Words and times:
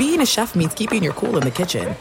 being 0.00 0.22
a 0.22 0.26
chef 0.26 0.54
means 0.54 0.72
keeping 0.72 1.02
your 1.02 1.12
cool 1.12 1.36
in 1.36 1.42
the 1.42 1.50
kitchen. 1.50 1.94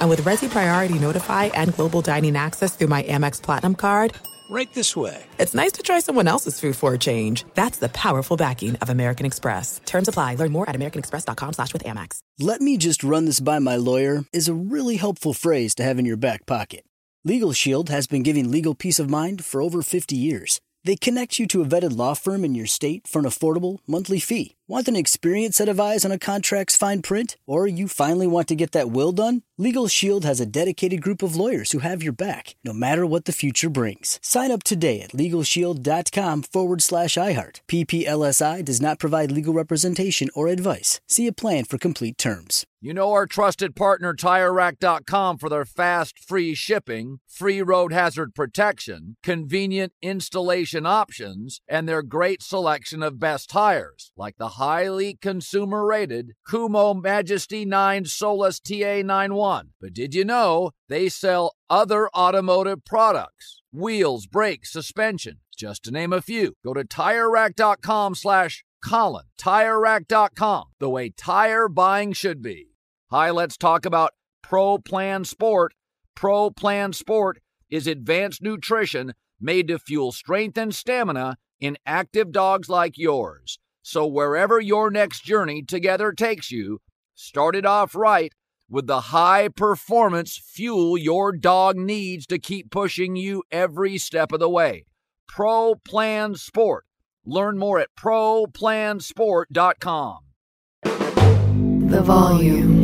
And 0.00 0.08
with 0.08 0.22
Resy 0.22 0.48
Priority 0.48 0.98
Notify 0.98 1.44
and 1.52 1.74
Global 1.74 2.00
Dining 2.00 2.34
Access 2.34 2.74
through 2.74 2.86
my 2.86 3.02
Amex 3.02 3.42
Platinum 3.42 3.74
card, 3.74 4.14
Right 4.48 4.72
this 4.72 4.96
way. 4.96 5.22
it's 5.38 5.54
nice 5.54 5.72
to 5.72 5.82
try 5.82 5.98
someone 6.00 6.28
else's 6.28 6.58
food 6.58 6.76
for 6.76 6.94
a 6.94 6.98
change. 6.98 7.44
That's 7.54 7.78
the 7.78 7.90
powerful 7.90 8.38
backing 8.38 8.76
of 8.76 8.88
American 8.88 9.26
Express. 9.26 9.82
Terms 9.84 10.08
apply. 10.08 10.36
Learn 10.36 10.50
more 10.52 10.66
at 10.70 10.76
americanexpress.com 10.76 11.52
slash 11.52 11.74
with 11.74 11.84
Amex. 11.84 12.20
Let 12.38 12.62
me 12.62 12.78
just 12.78 13.04
run 13.04 13.26
this 13.26 13.40
by 13.40 13.58
my 13.58 13.76
lawyer 13.76 14.24
is 14.32 14.48
a 14.48 14.54
really 14.54 14.96
helpful 14.96 15.34
phrase 15.34 15.74
to 15.74 15.82
have 15.82 15.98
in 15.98 16.06
your 16.06 16.16
back 16.16 16.46
pocket. 16.46 16.84
Legal 17.22 17.52
Shield 17.52 17.90
has 17.90 18.06
been 18.06 18.22
giving 18.22 18.50
legal 18.50 18.74
peace 18.74 18.98
of 18.98 19.10
mind 19.10 19.44
for 19.44 19.60
over 19.60 19.82
50 19.82 20.16
years. 20.16 20.60
They 20.84 20.94
connect 20.96 21.40
you 21.40 21.48
to 21.48 21.62
a 21.62 21.66
vetted 21.66 21.96
law 21.96 22.14
firm 22.14 22.44
in 22.44 22.54
your 22.54 22.68
state 22.68 23.08
for 23.08 23.18
an 23.18 23.24
affordable 23.24 23.80
monthly 23.88 24.20
fee. 24.20 24.54
Want 24.68 24.88
an 24.88 24.96
experienced 24.96 25.58
set 25.58 25.68
of 25.68 25.78
eyes 25.78 26.04
on 26.04 26.10
a 26.10 26.18
contract's 26.18 26.74
fine 26.74 27.00
print? 27.00 27.36
Or 27.46 27.68
you 27.68 27.86
finally 27.86 28.26
want 28.26 28.48
to 28.48 28.56
get 28.56 28.72
that 28.72 28.90
will 28.90 29.12
done? 29.12 29.42
Legal 29.56 29.86
Shield 29.86 30.24
has 30.24 30.40
a 30.40 30.44
dedicated 30.44 31.00
group 31.00 31.22
of 31.22 31.36
lawyers 31.36 31.70
who 31.70 31.78
have 31.78 32.02
your 32.02 32.12
back, 32.12 32.56
no 32.64 32.72
matter 32.72 33.06
what 33.06 33.26
the 33.26 33.32
future 33.32 33.70
brings. 33.70 34.18
Sign 34.22 34.50
up 34.50 34.64
today 34.64 35.00
at 35.02 35.12
LegalShield.com 35.12 36.42
forward 36.42 36.82
slash 36.82 37.14
iHeart. 37.14 37.60
PPLSI 37.68 38.64
does 38.64 38.80
not 38.80 38.98
provide 38.98 39.30
legal 39.30 39.54
representation 39.54 40.30
or 40.34 40.48
advice. 40.48 41.00
See 41.06 41.28
a 41.28 41.32
plan 41.32 41.64
for 41.64 41.78
complete 41.78 42.18
terms. 42.18 42.66
You 42.86 42.92
know 42.92 43.12
our 43.12 43.26
trusted 43.26 43.74
partner 43.74 44.14
TireRack.com 44.14 45.38
for 45.38 45.48
their 45.48 45.64
fast, 45.64 46.18
free 46.18 46.54
shipping, 46.54 47.20
free 47.26 47.62
road 47.62 47.92
hazard 47.92 48.34
protection, 48.34 49.16
convenient 49.22 49.92
installation 50.02 50.86
options, 50.86 51.60
and 51.66 51.88
their 51.88 52.02
great 52.02 52.42
selection 52.42 53.02
of 53.02 53.18
best 53.18 53.48
tires, 53.48 54.12
like 54.16 54.36
the 54.36 54.50
highly 54.56 55.14
consumer 55.20 55.84
rated 55.84 56.32
Kumho 56.48 57.00
Majesty 57.02 57.66
9 57.66 58.06
Solus 58.06 58.58
TA91. 58.58 59.68
But 59.80 59.92
did 59.92 60.14
you 60.14 60.24
know 60.24 60.70
they 60.88 61.10
sell 61.10 61.54
other 61.68 62.08
automotive 62.16 62.84
products? 62.84 63.60
Wheels, 63.70 64.26
brakes, 64.26 64.72
suspension, 64.72 65.40
just 65.56 65.84
to 65.84 65.90
name 65.90 66.12
a 66.12 66.22
few. 66.22 66.54
Go 66.64 66.72
to 66.72 66.84
TireRack.com 66.84 68.14
slash 68.14 68.64
Colin. 68.82 69.26
TireRack.com, 69.38 70.64
the 70.80 70.88
way 70.88 71.10
tire 71.10 71.68
buying 71.68 72.14
should 72.14 72.40
be. 72.40 72.68
Hi, 73.10 73.30
let's 73.30 73.58
talk 73.58 73.84
about 73.84 74.12
Pro 74.42 74.78
Plan 74.78 75.24
Sport. 75.24 75.74
Pro 76.14 76.50
Plan 76.50 76.94
Sport 76.94 77.40
is 77.68 77.86
advanced 77.86 78.40
nutrition 78.40 79.12
made 79.38 79.68
to 79.68 79.78
fuel 79.78 80.12
strength 80.12 80.56
and 80.56 80.74
stamina 80.74 81.36
in 81.60 81.76
active 81.84 82.32
dogs 82.32 82.70
like 82.70 82.96
yours. 82.96 83.58
So 83.88 84.04
wherever 84.04 84.58
your 84.58 84.90
next 84.90 85.20
journey 85.20 85.62
together 85.62 86.10
takes 86.10 86.50
you, 86.50 86.80
start 87.14 87.54
it 87.54 87.64
off 87.64 87.94
right 87.94 88.32
with 88.68 88.88
the 88.88 89.00
high 89.00 89.46
performance 89.46 90.36
fuel 90.36 90.98
your 90.98 91.30
dog 91.30 91.76
needs 91.76 92.26
to 92.26 92.40
keep 92.40 92.72
pushing 92.72 93.14
you 93.14 93.44
every 93.52 93.96
step 93.96 94.32
of 94.32 94.40
the 94.40 94.48
way. 94.48 94.86
Pro 95.28 95.76
Plan 95.76 96.34
Sport. 96.34 96.84
Learn 97.24 97.58
more 97.58 97.78
at 97.78 97.90
ProPlansport.com. 97.96 100.18
The 100.82 102.02
volume. 102.02 102.74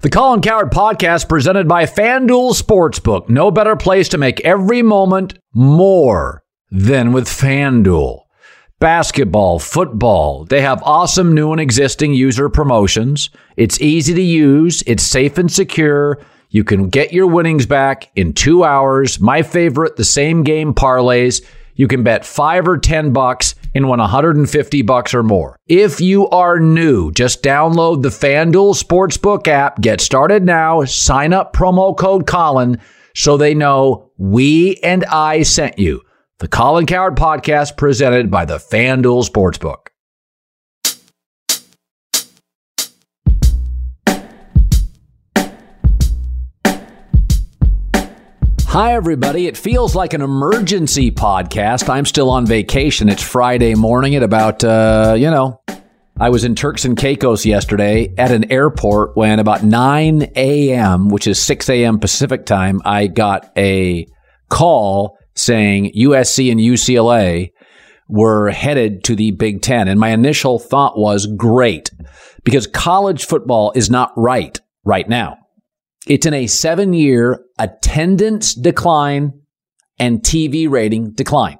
The 0.00 0.08
Colin 0.08 0.40
Cowherd 0.40 0.70
Podcast 0.70 1.28
presented 1.28 1.68
by 1.68 1.84
FanDuel 1.84 2.58
Sportsbook. 2.58 3.28
No 3.28 3.50
better 3.50 3.76
place 3.76 4.08
to 4.08 4.16
make 4.16 4.40
every 4.40 4.80
moment 4.80 5.34
more 5.52 6.42
than 6.70 7.12
with 7.12 7.26
FanDuel. 7.26 8.24
Basketball, 8.78 9.58
football, 9.58 10.44
they 10.46 10.62
have 10.62 10.82
awesome 10.84 11.34
new 11.34 11.52
and 11.52 11.60
existing 11.60 12.14
user 12.14 12.48
promotions. 12.48 13.28
It's 13.56 13.80
easy 13.80 14.14
to 14.14 14.22
use, 14.22 14.82
it's 14.86 15.02
safe 15.02 15.36
and 15.36 15.52
secure. 15.52 16.18
You 16.48 16.64
can 16.64 16.88
get 16.88 17.12
your 17.12 17.26
winnings 17.26 17.66
back 17.66 18.10
in 18.16 18.32
two 18.32 18.64
hours. 18.64 19.20
My 19.20 19.42
favorite, 19.42 19.96
the 19.96 20.04
same 20.04 20.42
game 20.42 20.72
parlays. 20.72 21.44
You 21.74 21.88
can 21.88 22.02
bet 22.02 22.24
five 22.24 22.66
or 22.66 22.78
10 22.78 23.12
bucks 23.12 23.54
and 23.74 23.88
win 23.88 24.00
150 24.00 24.82
bucks 24.82 25.14
or 25.14 25.22
more. 25.22 25.56
If 25.68 26.00
you 26.00 26.28
are 26.28 26.58
new, 26.58 27.12
just 27.12 27.42
download 27.42 28.02
the 28.02 28.08
FanDuel 28.08 28.82
Sportsbook 28.82 29.46
app, 29.46 29.80
get 29.80 30.00
started 30.00 30.44
now, 30.44 30.84
sign 30.84 31.32
up 31.32 31.52
promo 31.52 31.96
code 31.96 32.26
Colin 32.26 32.80
so 33.14 33.36
they 33.36 33.54
know 33.54 34.10
we 34.16 34.76
and 34.82 35.04
I 35.04 35.42
sent 35.42 35.78
you. 35.78 36.02
The 36.40 36.48
Colin 36.48 36.86
Cowherd 36.86 37.16
Podcast 37.16 37.76
presented 37.76 38.30
by 38.30 38.46
the 38.46 38.56
FanDuel 38.56 39.28
Sportsbook. 39.28 39.88
Hi, 48.68 48.94
everybody. 48.94 49.48
It 49.48 49.58
feels 49.58 49.94
like 49.94 50.14
an 50.14 50.22
emergency 50.22 51.10
podcast. 51.10 51.90
I'm 51.90 52.06
still 52.06 52.30
on 52.30 52.46
vacation. 52.46 53.10
It's 53.10 53.22
Friday 53.22 53.74
morning 53.74 54.14
at 54.14 54.22
about, 54.22 54.64
uh, 54.64 55.16
you 55.18 55.30
know, 55.30 55.60
I 56.18 56.30
was 56.30 56.44
in 56.44 56.54
Turks 56.54 56.86
and 56.86 56.96
Caicos 56.96 57.44
yesterday 57.44 58.14
at 58.16 58.30
an 58.30 58.50
airport 58.50 59.14
when 59.14 59.40
about 59.40 59.62
9 59.62 60.22
a.m., 60.36 61.10
which 61.10 61.26
is 61.26 61.38
6 61.38 61.68
a.m. 61.68 61.98
Pacific 61.98 62.46
time, 62.46 62.80
I 62.86 63.08
got 63.08 63.52
a 63.58 64.06
call 64.48 65.18
saying 65.40 65.92
USC 65.96 66.50
and 66.50 66.60
UCLA 66.60 67.50
were 68.08 68.50
headed 68.50 69.04
to 69.04 69.14
the 69.14 69.30
Big 69.30 69.62
Ten. 69.62 69.88
And 69.88 70.00
my 70.00 70.10
initial 70.10 70.58
thought 70.58 70.98
was 70.98 71.26
great 71.26 71.90
because 72.44 72.66
college 72.66 73.24
football 73.24 73.72
is 73.74 73.90
not 73.90 74.12
right 74.16 74.60
right 74.84 75.08
now. 75.08 75.36
It's 76.06 76.26
in 76.26 76.34
a 76.34 76.46
seven 76.46 76.92
year 76.92 77.44
attendance 77.58 78.54
decline 78.54 79.32
and 79.98 80.20
TV 80.20 80.68
rating 80.68 81.12
decline. 81.12 81.58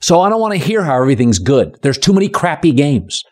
So 0.00 0.20
I 0.20 0.28
don't 0.28 0.40
want 0.40 0.52
to 0.52 0.58
hear 0.58 0.84
how 0.84 1.00
everything's 1.00 1.38
good. 1.38 1.78
There's 1.82 1.98
too 1.98 2.12
many 2.12 2.28
crappy 2.28 2.72
games. 2.72 3.22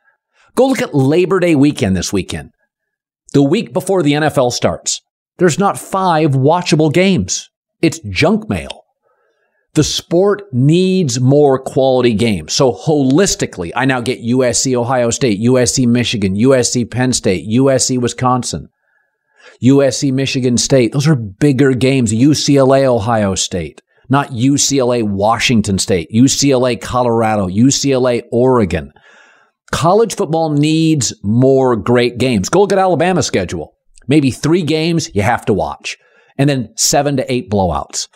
Go 0.54 0.66
look 0.66 0.82
at 0.82 0.94
Labor 0.94 1.38
Day 1.38 1.54
weekend 1.54 1.96
this 1.96 2.12
weekend. 2.12 2.50
The 3.32 3.42
week 3.42 3.72
before 3.72 4.02
the 4.02 4.12
NFL 4.12 4.52
starts, 4.52 5.00
there's 5.38 5.58
not 5.58 5.78
five 5.78 6.32
watchable 6.32 6.92
games. 6.92 7.50
It's 7.80 8.00
junk 8.08 8.48
mail. 8.48 8.81
The 9.74 9.84
sport 9.84 10.42
needs 10.52 11.18
more 11.18 11.58
quality 11.58 12.12
games. 12.12 12.52
So 12.52 12.72
holistically, 12.72 13.72
I 13.74 13.86
now 13.86 14.02
get 14.02 14.20
USC 14.20 14.74
Ohio 14.74 15.08
State, 15.08 15.40
USC 15.40 15.86
Michigan, 15.86 16.34
USC 16.34 16.90
Penn 16.90 17.14
State, 17.14 17.48
USC 17.48 17.98
Wisconsin, 17.98 18.68
USC 19.62 20.12
Michigan 20.12 20.58
State. 20.58 20.92
Those 20.92 21.08
are 21.08 21.16
bigger 21.16 21.72
games. 21.72 22.12
UCLA 22.12 22.84
Ohio 22.84 23.34
State, 23.34 23.80
not 24.10 24.28
UCLA 24.28 25.04
Washington 25.04 25.78
State, 25.78 26.10
UCLA 26.14 26.78
Colorado, 26.78 27.48
UCLA 27.48 28.24
Oregon. 28.30 28.92
College 29.70 30.16
football 30.16 30.50
needs 30.50 31.14
more 31.22 31.76
great 31.76 32.18
games. 32.18 32.50
Go 32.50 32.60
look 32.60 32.72
at 32.72 32.78
Alabama's 32.78 33.26
schedule. 33.26 33.74
Maybe 34.06 34.30
three 34.30 34.64
games 34.64 35.14
you 35.14 35.22
have 35.22 35.46
to 35.46 35.54
watch, 35.54 35.96
and 36.36 36.50
then 36.50 36.74
seven 36.76 37.16
to 37.16 37.32
eight 37.32 37.48
blowouts. 37.50 38.08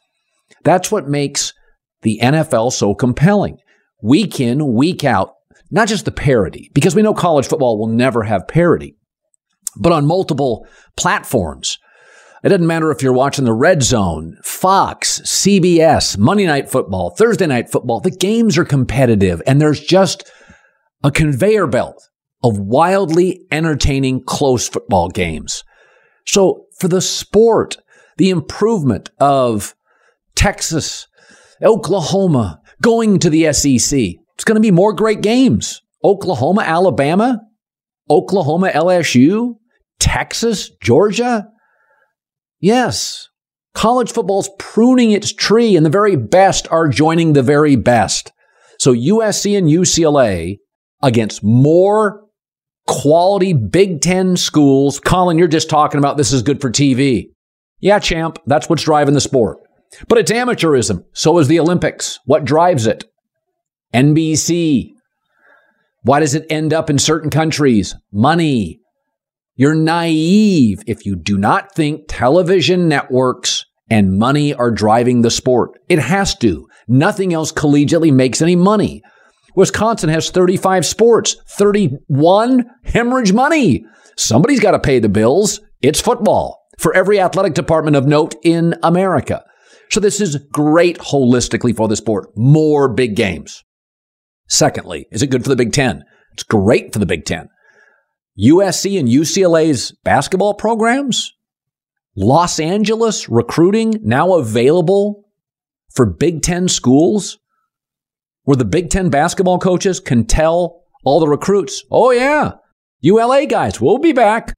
That's 0.66 0.90
what 0.90 1.08
makes 1.08 1.54
the 2.02 2.18
NFL 2.20 2.72
so 2.72 2.92
compelling. 2.92 3.58
Week 4.02 4.40
in, 4.40 4.74
week 4.74 5.04
out, 5.04 5.34
not 5.70 5.86
just 5.86 6.06
the 6.06 6.10
parity, 6.10 6.72
because 6.74 6.96
we 6.96 7.02
know 7.02 7.14
college 7.14 7.46
football 7.46 7.78
will 7.78 7.86
never 7.86 8.24
have 8.24 8.48
parity, 8.48 8.96
but 9.76 9.92
on 9.92 10.06
multiple 10.06 10.66
platforms. 10.96 11.78
It 12.42 12.48
doesn't 12.48 12.66
matter 12.66 12.90
if 12.90 13.00
you're 13.00 13.12
watching 13.12 13.44
the 13.44 13.52
Red 13.52 13.84
Zone, 13.84 14.38
Fox, 14.42 15.20
CBS, 15.20 16.18
Monday 16.18 16.46
Night 16.46 16.68
Football, 16.68 17.10
Thursday 17.10 17.46
Night 17.46 17.70
Football. 17.70 18.00
The 18.00 18.10
games 18.10 18.58
are 18.58 18.64
competitive, 18.64 19.40
and 19.46 19.60
there's 19.60 19.80
just 19.80 20.28
a 21.04 21.12
conveyor 21.12 21.68
belt 21.68 22.08
of 22.42 22.58
wildly 22.58 23.46
entertaining 23.52 24.24
close 24.24 24.68
football 24.68 25.10
games. 25.10 25.62
So 26.26 26.66
for 26.80 26.88
the 26.88 27.00
sport, 27.00 27.76
the 28.16 28.30
improvement 28.30 29.10
of 29.20 29.76
Texas, 30.36 31.08
Oklahoma 31.62 32.60
going 32.80 33.18
to 33.18 33.30
the 33.30 33.52
SEC, 33.52 33.98
it's 34.34 34.44
going 34.44 34.54
to 34.54 34.60
be 34.60 34.70
more 34.70 34.92
great 34.92 35.22
games. 35.22 35.82
Oklahoma, 36.04 36.62
Alabama, 36.62 37.40
Oklahoma, 38.08 38.70
LSU, 38.72 39.54
Texas, 39.98 40.70
Georgia. 40.82 41.48
Yes, 42.60 43.28
college 43.74 44.12
football's 44.12 44.50
pruning 44.58 45.10
its 45.10 45.32
tree, 45.32 45.74
and 45.74 45.84
the 45.84 45.90
very 45.90 46.16
best 46.16 46.68
are 46.70 46.88
joining 46.88 47.32
the 47.32 47.42
very 47.42 47.76
best. 47.76 48.32
So 48.78 48.92
USC 48.92 49.56
and 49.56 49.68
UCLA 49.68 50.58
against 51.02 51.42
more 51.42 52.22
quality 52.86 53.52
Big 53.52 54.00
Ten 54.00 54.36
schools. 54.36 55.00
Colin, 55.00 55.38
you're 55.38 55.48
just 55.48 55.70
talking 55.70 55.98
about 55.98 56.16
this 56.16 56.32
is 56.32 56.42
good 56.42 56.60
for 56.60 56.70
TV. 56.70 57.30
Yeah, 57.80 57.98
champ, 57.98 58.38
that's 58.46 58.68
what's 58.68 58.84
driving 58.84 59.14
the 59.14 59.20
sport. 59.20 59.58
But 60.08 60.18
it's 60.18 60.32
amateurism. 60.32 61.04
So 61.12 61.38
is 61.38 61.48
the 61.48 61.60
Olympics. 61.60 62.18
What 62.24 62.44
drives 62.44 62.86
it? 62.86 63.04
NBC. 63.94 64.90
Why 66.02 66.20
does 66.20 66.34
it 66.34 66.46
end 66.50 66.72
up 66.72 66.90
in 66.90 66.98
certain 66.98 67.30
countries? 67.30 67.94
Money. 68.12 68.80
You're 69.54 69.74
naive 69.74 70.82
if 70.86 71.06
you 71.06 71.16
do 71.16 71.38
not 71.38 71.74
think 71.74 72.04
television 72.08 72.88
networks 72.88 73.64
and 73.88 74.18
money 74.18 74.52
are 74.52 74.70
driving 74.70 75.22
the 75.22 75.30
sport. 75.30 75.78
It 75.88 75.98
has 75.98 76.34
to. 76.36 76.68
Nothing 76.88 77.32
else 77.32 77.52
collegiately 77.52 78.12
makes 78.12 78.42
any 78.42 78.56
money. 78.56 79.02
Wisconsin 79.54 80.10
has 80.10 80.30
35 80.30 80.84
sports, 80.84 81.36
31 81.48 82.66
hemorrhage 82.84 83.32
money. 83.32 83.86
Somebody's 84.16 84.60
got 84.60 84.72
to 84.72 84.78
pay 84.78 84.98
the 84.98 85.08
bills. 85.08 85.60
It's 85.80 86.00
football 86.00 86.62
for 86.78 86.94
every 86.94 87.18
athletic 87.18 87.54
department 87.54 87.96
of 87.96 88.06
note 88.06 88.34
in 88.42 88.74
America. 88.82 89.44
So 89.90 90.00
this 90.00 90.20
is 90.20 90.36
great 90.52 90.98
holistically 90.98 91.74
for 91.74 91.88
the 91.88 91.96
sport. 91.96 92.30
More 92.36 92.88
big 92.88 93.16
games. 93.16 93.64
Secondly, 94.48 95.06
is 95.10 95.22
it 95.22 95.30
good 95.30 95.42
for 95.42 95.48
the 95.48 95.56
Big 95.56 95.72
Ten? 95.72 96.04
It's 96.32 96.42
great 96.42 96.92
for 96.92 96.98
the 96.98 97.06
Big 97.06 97.24
Ten. 97.24 97.48
USC 98.38 98.98
and 98.98 99.08
UCLA's 99.08 99.92
basketball 100.04 100.54
programs, 100.54 101.32
Los 102.14 102.60
Angeles 102.60 103.28
recruiting 103.28 103.98
now 104.02 104.34
available 104.34 105.24
for 105.94 106.04
Big 106.06 106.42
Ten 106.42 106.68
schools, 106.68 107.38
where 108.42 108.56
the 108.56 108.64
Big 108.64 108.90
Ten 108.90 109.08
basketball 109.08 109.58
coaches 109.58 110.00
can 110.00 110.26
tell 110.26 110.82
all 111.04 111.20
the 111.20 111.28
recruits, 111.28 111.82
oh, 111.90 112.10
yeah, 112.10 112.52
ULA 113.00 113.46
guys, 113.46 113.80
we'll 113.80 113.98
be 113.98 114.12
back. 114.12 114.52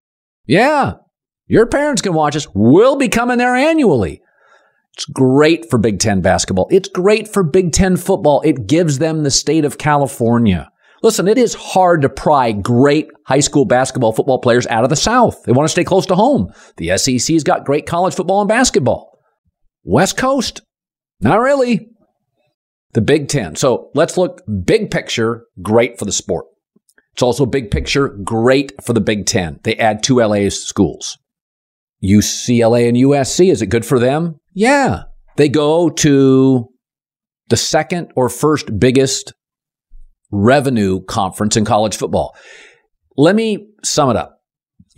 Yeah, 0.46 0.94
your 1.46 1.66
parents 1.66 2.02
can 2.02 2.14
watch 2.14 2.34
us. 2.36 2.48
We'll 2.54 2.96
be 2.96 3.08
coming 3.08 3.38
there 3.38 3.54
annually. 3.54 4.22
It's 4.98 5.04
great 5.04 5.70
for 5.70 5.78
Big 5.78 6.00
Ten 6.00 6.22
basketball. 6.22 6.66
It's 6.72 6.88
great 6.88 7.28
for 7.28 7.44
Big 7.44 7.70
Ten 7.70 7.96
football. 7.96 8.40
It 8.40 8.66
gives 8.66 8.98
them 8.98 9.22
the 9.22 9.30
state 9.30 9.64
of 9.64 9.78
California. 9.78 10.72
Listen, 11.04 11.28
it 11.28 11.38
is 11.38 11.54
hard 11.54 12.02
to 12.02 12.08
pry 12.08 12.50
great 12.50 13.08
high 13.24 13.38
school 13.38 13.64
basketball 13.64 14.12
football 14.12 14.40
players 14.40 14.66
out 14.66 14.82
of 14.82 14.90
the 14.90 14.96
South. 14.96 15.40
They 15.44 15.52
want 15.52 15.68
to 15.68 15.70
stay 15.70 15.84
close 15.84 16.04
to 16.06 16.16
home. 16.16 16.52
The 16.78 16.98
SEC's 16.98 17.44
got 17.44 17.64
great 17.64 17.86
college 17.86 18.16
football 18.16 18.40
and 18.40 18.48
basketball. 18.48 19.16
West 19.84 20.16
Coast, 20.16 20.62
not 21.20 21.38
really. 21.38 21.90
The 22.94 23.00
Big 23.00 23.28
Ten. 23.28 23.54
So 23.54 23.90
let's 23.94 24.18
look 24.18 24.42
big 24.64 24.90
picture, 24.90 25.44
great 25.62 25.96
for 25.96 26.06
the 26.06 26.12
sport. 26.12 26.46
It's 27.12 27.22
also 27.22 27.46
big 27.46 27.70
picture, 27.70 28.08
great 28.08 28.72
for 28.82 28.94
the 28.94 29.00
Big 29.00 29.26
Ten. 29.26 29.60
They 29.62 29.76
add 29.76 30.02
two 30.02 30.20
LA 30.20 30.48
schools. 30.48 31.16
UCLA 32.02 32.88
and 32.88 32.96
USC, 32.96 33.50
is 33.50 33.62
it 33.62 33.66
good 33.66 33.84
for 33.84 33.98
them? 33.98 34.38
Yeah. 34.54 35.04
They 35.36 35.48
go 35.48 35.90
to 35.90 36.68
the 37.48 37.56
second 37.56 38.12
or 38.16 38.28
first 38.28 38.78
biggest 38.78 39.32
revenue 40.30 41.02
conference 41.04 41.56
in 41.56 41.64
college 41.64 41.96
football. 41.96 42.36
Let 43.16 43.34
me 43.34 43.68
sum 43.82 44.10
it 44.10 44.16
up. 44.16 44.40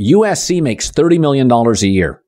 USC 0.01 0.63
makes 0.63 0.91
$30 0.91 1.19
million 1.21 1.51
a 1.51 1.87
year 1.87 2.23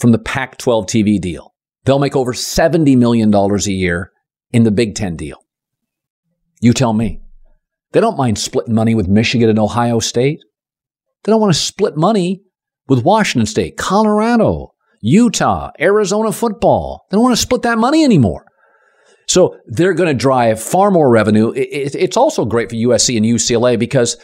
from 0.00 0.12
the 0.12 0.18
Pac 0.18 0.58
12 0.58 0.86
TV 0.86 1.20
deal. 1.20 1.54
They'll 1.84 1.98
make 1.98 2.16
over 2.16 2.32
$70 2.32 2.96
million 2.96 3.34
a 3.34 3.56
year 3.70 4.12
in 4.52 4.64
the 4.64 4.70
Big 4.70 4.94
Ten 4.94 5.16
deal. 5.16 5.38
You 6.60 6.72
tell 6.72 6.92
me. 6.92 7.20
They 7.92 8.00
don't 8.00 8.18
mind 8.18 8.38
splitting 8.38 8.74
money 8.74 8.94
with 8.94 9.08
Michigan 9.08 9.48
and 9.48 9.58
Ohio 9.58 9.98
State. 9.98 10.40
They 11.24 11.32
don't 11.32 11.40
want 11.40 11.54
to 11.54 11.58
split 11.58 11.96
money 11.96 12.42
with 12.88 13.04
Washington 13.04 13.46
State, 13.46 13.76
Colorado, 13.76 14.74
Utah, 15.00 15.70
Arizona 15.80 16.32
football. 16.32 17.06
They 17.10 17.16
don't 17.16 17.24
want 17.24 17.36
to 17.36 17.42
split 17.42 17.62
that 17.62 17.78
money 17.78 18.04
anymore. 18.04 18.46
So 19.26 19.58
they're 19.66 19.94
going 19.94 20.08
to 20.08 20.14
drive 20.14 20.60
far 20.60 20.90
more 20.90 21.10
revenue. 21.10 21.52
It's 21.54 22.16
also 22.16 22.46
great 22.46 22.70
for 22.70 22.76
USC 22.76 23.16
and 23.16 23.26
UCLA 23.26 23.78
because 23.78 24.16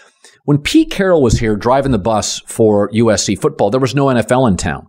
when 0.45 0.59
Pete 0.59 0.91
Carroll 0.91 1.23
was 1.23 1.39
here 1.39 1.57
driving 1.57 1.93
the 1.93 1.99
bus 1.99 2.41
for 2.47 2.91
USC 2.91 3.39
football, 3.39 3.71
there 3.71 3.81
was 3.81 3.95
no 3.95 4.07
NFL 4.07 4.49
in 4.49 4.57
town. 4.57 4.89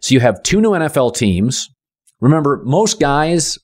So 0.00 0.14
you 0.14 0.20
have 0.20 0.42
two 0.42 0.62
new 0.62 0.70
NFL 0.70 1.14
teams. 1.14 1.68
Remember, 2.20 2.62
most 2.64 2.98
guys 2.98 3.58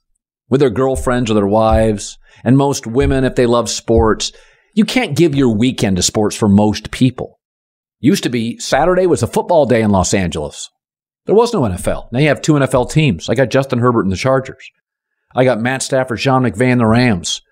with 0.51 0.61
their 0.61 0.71
girlfriends 0.71 1.31
or 1.31 1.35
their 1.35 1.47
wives, 1.47 2.19
and 2.45 2.59
most 2.59 2.87
women, 2.87 3.25
if 3.25 3.35
they 3.35 3.47
love 3.47 3.71
sports, 3.71 4.33
you 4.75 4.85
can't 4.85 5.17
give 5.17 5.35
your 5.35 5.55
weekend 5.57 5.97
to 5.97 6.03
sports 6.03 6.37
for 6.37 6.49
most 6.49 6.91
people. 6.91 7.36
Used 8.07 8.23
to 8.23 8.29
be 8.29 8.57
Saturday 8.61 9.09
was 9.09 9.25
a 9.25 9.27
football 9.27 9.67
day 9.67 9.83
in 9.83 9.91
Los 9.91 10.15
Angeles. 10.15 10.71
There 11.25 11.35
was 11.35 11.53
no 11.53 11.63
NFL. 11.63 12.13
Now 12.13 12.21
you 12.21 12.29
have 12.29 12.41
two 12.41 12.53
NFL 12.53 12.89
teams. 12.89 13.29
I 13.29 13.35
got 13.35 13.51
Justin 13.51 13.81
Herbert 13.81 14.03
and 14.03 14.13
the 14.13 14.17
Chargers. 14.17 14.71
I 15.35 15.43
got 15.43 15.61
Matt 15.61 15.83
Stafford, 15.83 16.21
Sean 16.21 16.45
McVay, 16.45 16.71
and 16.71 16.81
the 16.81 16.87
Rams. 16.87 17.43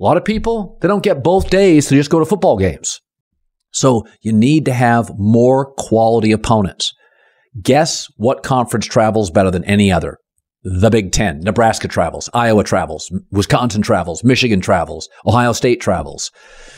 A 0.00 0.02
lot 0.02 0.16
of 0.16 0.24
people, 0.24 0.78
they 0.80 0.88
don't 0.88 1.04
get 1.04 1.22
both 1.22 1.48
days 1.50 1.86
to 1.86 1.94
just 1.94 2.10
go 2.10 2.18
to 2.18 2.24
football 2.24 2.58
games. 2.58 3.00
So 3.70 4.04
you 4.20 4.32
need 4.32 4.64
to 4.64 4.72
have 4.72 5.16
more 5.16 5.72
quality 5.74 6.32
opponents. 6.32 6.92
Guess 7.62 8.08
what 8.16 8.42
conference 8.42 8.86
travels 8.86 9.30
better 9.30 9.52
than 9.52 9.62
any 9.62 9.92
other? 9.92 10.18
The 10.64 10.90
Big 10.90 11.12
Ten. 11.12 11.38
Nebraska 11.38 11.86
travels, 11.86 12.28
Iowa 12.34 12.64
travels, 12.64 13.12
Wisconsin 13.30 13.82
travels, 13.82 14.24
Michigan 14.24 14.60
travels, 14.60 15.08
Ohio 15.24 15.52
State 15.52 15.80
travels. 15.80 16.32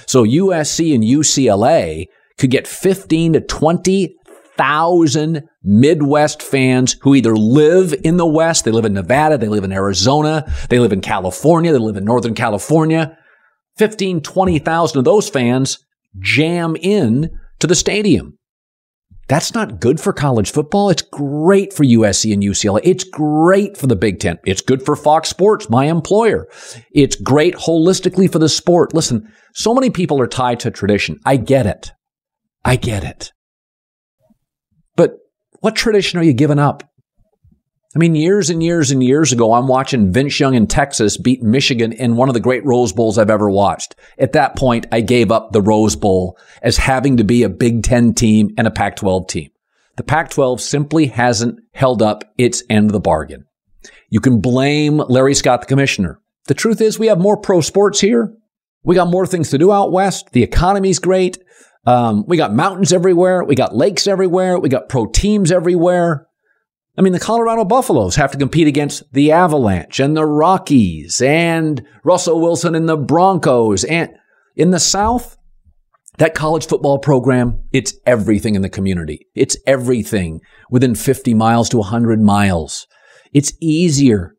So 0.06 0.23
USC 0.23 0.94
and 0.94 1.03
UCLA 1.03 2.05
could 2.41 2.51
get 2.51 2.67
15 2.67 3.35
to 3.35 3.41
20 3.41 4.17
thousand 4.61 5.49
Midwest 5.63 6.43
fans 6.43 6.95
who 7.01 7.15
either 7.15 7.35
live 7.35 7.95
in 8.05 8.19
the 8.19 8.27
West, 8.27 8.67
they 8.67 8.71
live 8.71 8.85
in 8.85 8.93
Nevada, 8.93 9.39
they 9.39 9.49
live 9.49 9.65
in 9.65 9.73
Arizona, 9.73 10.45
they 10.69 10.79
live 10.79 10.93
in 10.93 11.01
California, 11.01 11.73
they 11.73 11.79
live 11.79 11.97
in 11.97 12.05
Northern 12.05 12.35
California. 12.35 13.17
15, 13.79 14.21
20,000 14.21 14.99
of 14.99 15.05
those 15.07 15.31
fans 15.31 15.79
jam 16.19 16.77
in 16.77 17.31
to 17.61 17.67
the 17.67 17.75
stadium. 17.75 18.37
That's 19.29 19.55
not 19.55 19.81
good 19.81 19.99
for 19.99 20.13
college 20.13 20.51
football. 20.51 20.91
It's 20.91 21.03
great 21.03 21.73
for 21.73 21.85
USC 21.85 22.31
and 22.31 22.43
UCLA. 22.43 22.81
It's 22.83 23.05
great 23.05 23.79
for 23.79 23.87
the 23.87 23.97
Big 23.97 24.21
Ten. 24.21 24.39
It's 24.45 24.61
good 24.61 24.85
for 24.85 24.95
Fox 24.95 25.31
Sports, 25.31 25.71
my 25.71 25.87
employer. 25.87 26.49
It's 26.93 27.17
great 27.17 27.55
holistically 27.55 28.31
for 28.31 28.41
the 28.41 28.49
sport. 28.51 28.93
Listen, 28.93 29.33
so 29.55 29.73
many 29.73 29.89
people 29.89 30.21
are 30.21 30.27
tied 30.27 30.61
to 30.61 30.71
tradition. 30.71 31.19
I 31.25 31.37
get 31.37 31.67
it. 31.67 31.93
I 32.65 32.77
get 32.77 33.05
it. 33.05 33.33
But 34.97 35.19
what 35.61 35.77
tradition 35.77 36.19
are 36.19 36.25
you 36.25 36.33
giving 36.33 36.59
up? 36.59 36.85
I 37.95 37.99
mean, 37.99 38.15
years 38.15 38.51
and 38.51 38.62
years 38.62 38.93
and 38.93 39.03
years 39.03 39.33
ago, 39.33 39.53
I'm 39.53 39.67
watching 39.67 40.12
Vince 40.12 40.39
Young 40.39 40.55
in 40.55 40.69
Texas 40.69 41.17
beat 41.17 41.43
Michigan 41.43 41.93
in 41.93 42.15
one 42.15 42.29
of 42.29 42.35
the 42.35 42.41
great 42.41 42.65
Rose 42.65 42.93
Bowls 42.93 43.19
I've 43.19 43.31
ever 43.31 43.51
watched. 43.51 43.97
At 44.17 44.33
that 44.35 44.55
point, 44.55 44.87
I 44.93 45.01
gave 45.01 45.33
up 45.33 45.51
the 45.51 45.61
Rose 45.61 45.97
Bowl 45.97 46.39
as 46.62 46.77
having 46.77 47.17
to 47.17 47.25
be 47.25 47.43
a 47.43 47.49
Big 47.49 47.82
Ten 47.82 48.15
team 48.15 48.51
and 48.56 48.69
a 48.69 48.70
Pac 48.70 48.94
12 48.94 49.27
team. 49.27 49.51
The 49.96 50.05
Pac 50.05 50.31
12 50.31 50.61
simply 50.61 51.06
hasn't 51.06 51.58
held 51.75 52.01
up 52.01 52.23
its 52.39 52.63
end 52.70 52.87
of 52.87 52.93
the 52.93 53.01
bargain. 53.01 53.44
You 54.08 54.20
can 54.20 54.41
blame 54.41 54.99
Larry 54.99 55.34
Scott, 55.34 55.63
the 55.63 55.67
commissioner. 55.67 56.20
The 56.46 56.55
truth 56.55 56.81
is, 56.81 56.99
we 56.99 57.08
have 57.08 57.19
more 57.19 57.37
pro 57.37 57.61
sports 57.61 58.01
here. 58.01 58.32
We 58.84 58.94
got 58.94 59.08
more 59.08 59.27
things 59.27 59.51
to 59.51 59.58
do 59.58 59.73
out 59.73 59.93
west. 59.93 60.31
The 60.31 60.44
economy's 60.44 61.01
great. 61.01 61.39
Um, 61.87 62.25
we 62.27 62.37
got 62.37 62.53
mountains 62.53 62.93
everywhere. 62.93 63.44
We 63.44 63.55
got 63.55 63.75
lakes 63.75 64.06
everywhere. 64.06 64.58
We 64.58 64.69
got 64.69 64.89
pro 64.89 65.06
teams 65.06 65.51
everywhere. 65.51 66.27
I 66.99 67.03
mean, 67.03 67.13
the 67.13 67.20
Colorado 67.20 67.65
Buffaloes 67.65 68.17
have 68.17 68.32
to 68.32 68.39
compete 68.39 68.67
against 68.67 69.10
the 69.13 69.32
Avalanche 69.32 70.01
and 70.01 70.17
the 70.17 70.27
Rockies 70.27 71.22
and 71.22 71.87
Russell 72.05 72.41
Wilson 72.41 72.75
and 72.75 72.89
the 72.89 72.96
Broncos. 72.96 73.84
And 73.84 74.10
in 74.56 74.70
the 74.70 74.81
South, 74.81 75.39
that 76.19 76.34
college 76.34 76.67
football 76.67 76.99
program, 76.99 77.63
it's 77.72 77.94
everything 78.05 78.55
in 78.55 78.63
the 78.63 78.69
community. 78.69 79.27
It's 79.34 79.56
everything 79.67 80.41
within 80.70 80.94
50 80.94 81.32
miles 81.32 81.70
to 81.70 81.79
100 81.79 82.20
miles. 82.20 82.87
It's 83.32 83.55
easier 83.60 84.37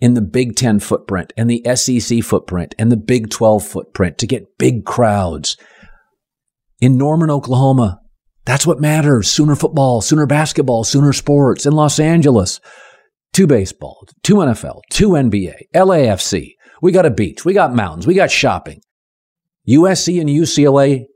in 0.00 0.14
the 0.14 0.20
Big 0.20 0.54
Ten 0.54 0.78
footprint 0.78 1.32
and 1.36 1.50
the 1.50 1.64
SEC 1.74 2.22
footprint 2.22 2.74
and 2.78 2.92
the 2.92 2.96
Big 2.96 3.30
12 3.30 3.66
footprint 3.66 4.18
to 4.18 4.26
get 4.26 4.58
big 4.58 4.84
crowds 4.84 5.56
in 6.80 6.98
Norman, 6.98 7.30
Oklahoma. 7.30 8.00
That's 8.44 8.66
what 8.66 8.80
matters. 8.80 9.30
Sooner 9.30 9.56
football, 9.56 10.00
Sooner 10.00 10.26
basketball, 10.26 10.84
Sooner 10.84 11.12
sports 11.12 11.66
in 11.66 11.72
Los 11.72 11.98
Angeles. 11.98 12.60
Two 13.32 13.46
baseball, 13.46 14.06
two 14.22 14.36
NFL, 14.36 14.80
two 14.90 15.10
NBA, 15.10 15.54
LAFC. 15.74 16.52
We 16.80 16.92
got 16.92 17.06
a 17.06 17.10
beach. 17.10 17.44
We 17.44 17.52
got 17.52 17.74
mountains. 17.74 18.06
We 18.06 18.14
got 18.14 18.30
shopping. 18.30 18.80
USC 19.68 20.20
and 20.20 20.28
UCLA 20.28 21.06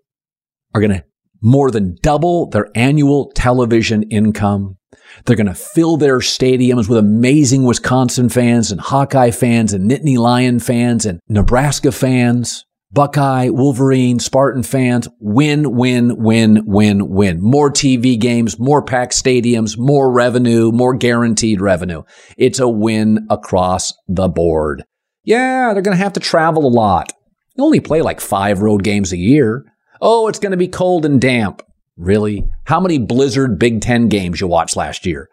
are 0.74 0.80
going 0.80 0.92
to 0.92 1.04
more 1.40 1.70
than 1.70 1.96
double 2.02 2.48
their 2.48 2.68
annual 2.74 3.30
television 3.34 4.02
income. 4.04 4.78
They're 5.24 5.36
going 5.36 5.46
to 5.46 5.54
fill 5.54 5.96
their 5.96 6.18
stadiums 6.18 6.88
with 6.88 6.98
amazing 6.98 7.64
Wisconsin 7.64 8.28
fans 8.28 8.70
and 8.70 8.80
Hawkeye 8.80 9.30
fans 9.30 9.72
and 9.72 9.90
Nittany 9.90 10.16
Lion 10.16 10.58
fans 10.58 11.06
and 11.06 11.20
Nebraska 11.28 11.92
fans. 11.92 12.64
Buckeye, 12.90 13.50
Wolverine, 13.50 14.18
Spartan 14.18 14.62
fans, 14.62 15.08
win, 15.20 15.76
win, 15.76 16.16
win, 16.16 16.62
win, 16.64 17.08
win. 17.10 17.40
More 17.42 17.70
TV 17.70 18.18
games, 18.18 18.58
more 18.58 18.82
packed 18.82 19.12
stadiums, 19.12 19.76
more 19.78 20.10
revenue, 20.10 20.72
more 20.72 20.94
guaranteed 20.94 21.60
revenue. 21.60 22.02
It's 22.38 22.58
a 22.58 22.68
win 22.68 23.26
across 23.28 23.92
the 24.08 24.28
board. 24.28 24.84
Yeah, 25.22 25.74
they're 25.74 25.82
going 25.82 25.96
to 25.96 26.02
have 26.02 26.14
to 26.14 26.20
travel 26.20 26.66
a 26.66 26.68
lot. 26.68 27.12
You 27.56 27.64
only 27.64 27.80
play 27.80 28.00
like 28.00 28.20
five 28.20 28.62
road 28.62 28.82
games 28.82 29.12
a 29.12 29.18
year. 29.18 29.64
Oh, 30.00 30.28
it's 30.28 30.38
going 30.38 30.52
to 30.52 30.56
be 30.56 30.68
cold 30.68 31.04
and 31.04 31.20
damp. 31.20 31.62
Really? 31.98 32.48
How 32.64 32.80
many 32.80 32.98
Blizzard 32.98 33.58
Big 33.58 33.82
Ten 33.82 34.08
games 34.08 34.40
you 34.40 34.46
watched 34.46 34.76
last 34.76 35.04
year? 35.04 35.28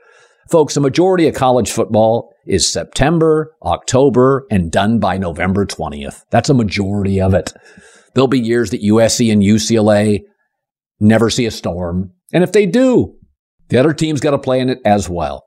Folks, 0.49 0.75
a 0.75 0.81
majority 0.81 1.27
of 1.29 1.35
college 1.35 1.71
football 1.71 2.34
is 2.45 2.71
September, 2.71 3.55
October, 3.63 4.45
and 4.49 4.71
done 4.71 4.99
by 4.99 5.17
November 5.17 5.65
20th. 5.65 6.23
That's 6.29 6.49
a 6.49 6.53
majority 6.53 7.21
of 7.21 7.33
it. 7.33 7.53
There'll 8.13 8.27
be 8.27 8.39
years 8.39 8.69
that 8.71 8.83
USC 8.83 9.31
and 9.31 9.41
UCLA 9.41 10.21
never 10.99 11.29
see 11.29 11.45
a 11.45 11.51
storm. 11.51 12.11
And 12.33 12.43
if 12.43 12.51
they 12.51 12.65
do, 12.65 13.15
the 13.69 13.77
other 13.77 13.93
team's 13.93 14.21
got 14.21 14.31
to 14.31 14.37
play 14.37 14.59
in 14.59 14.69
it 14.69 14.79
as 14.85 15.09
well. 15.09 15.45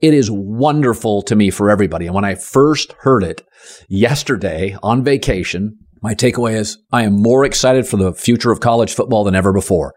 It 0.00 0.14
is 0.14 0.30
wonderful 0.30 1.22
to 1.22 1.36
me 1.36 1.50
for 1.50 1.70
everybody. 1.70 2.06
And 2.06 2.14
when 2.14 2.24
I 2.24 2.34
first 2.34 2.92
heard 3.00 3.22
it 3.22 3.42
yesterday 3.88 4.76
on 4.82 5.04
vacation, 5.04 5.78
my 6.02 6.14
takeaway 6.14 6.54
is 6.54 6.78
I 6.90 7.04
am 7.04 7.22
more 7.22 7.44
excited 7.44 7.86
for 7.86 7.96
the 7.96 8.12
future 8.12 8.50
of 8.50 8.58
college 8.58 8.92
football 8.92 9.22
than 9.22 9.36
ever 9.36 9.52
before. 9.52 9.94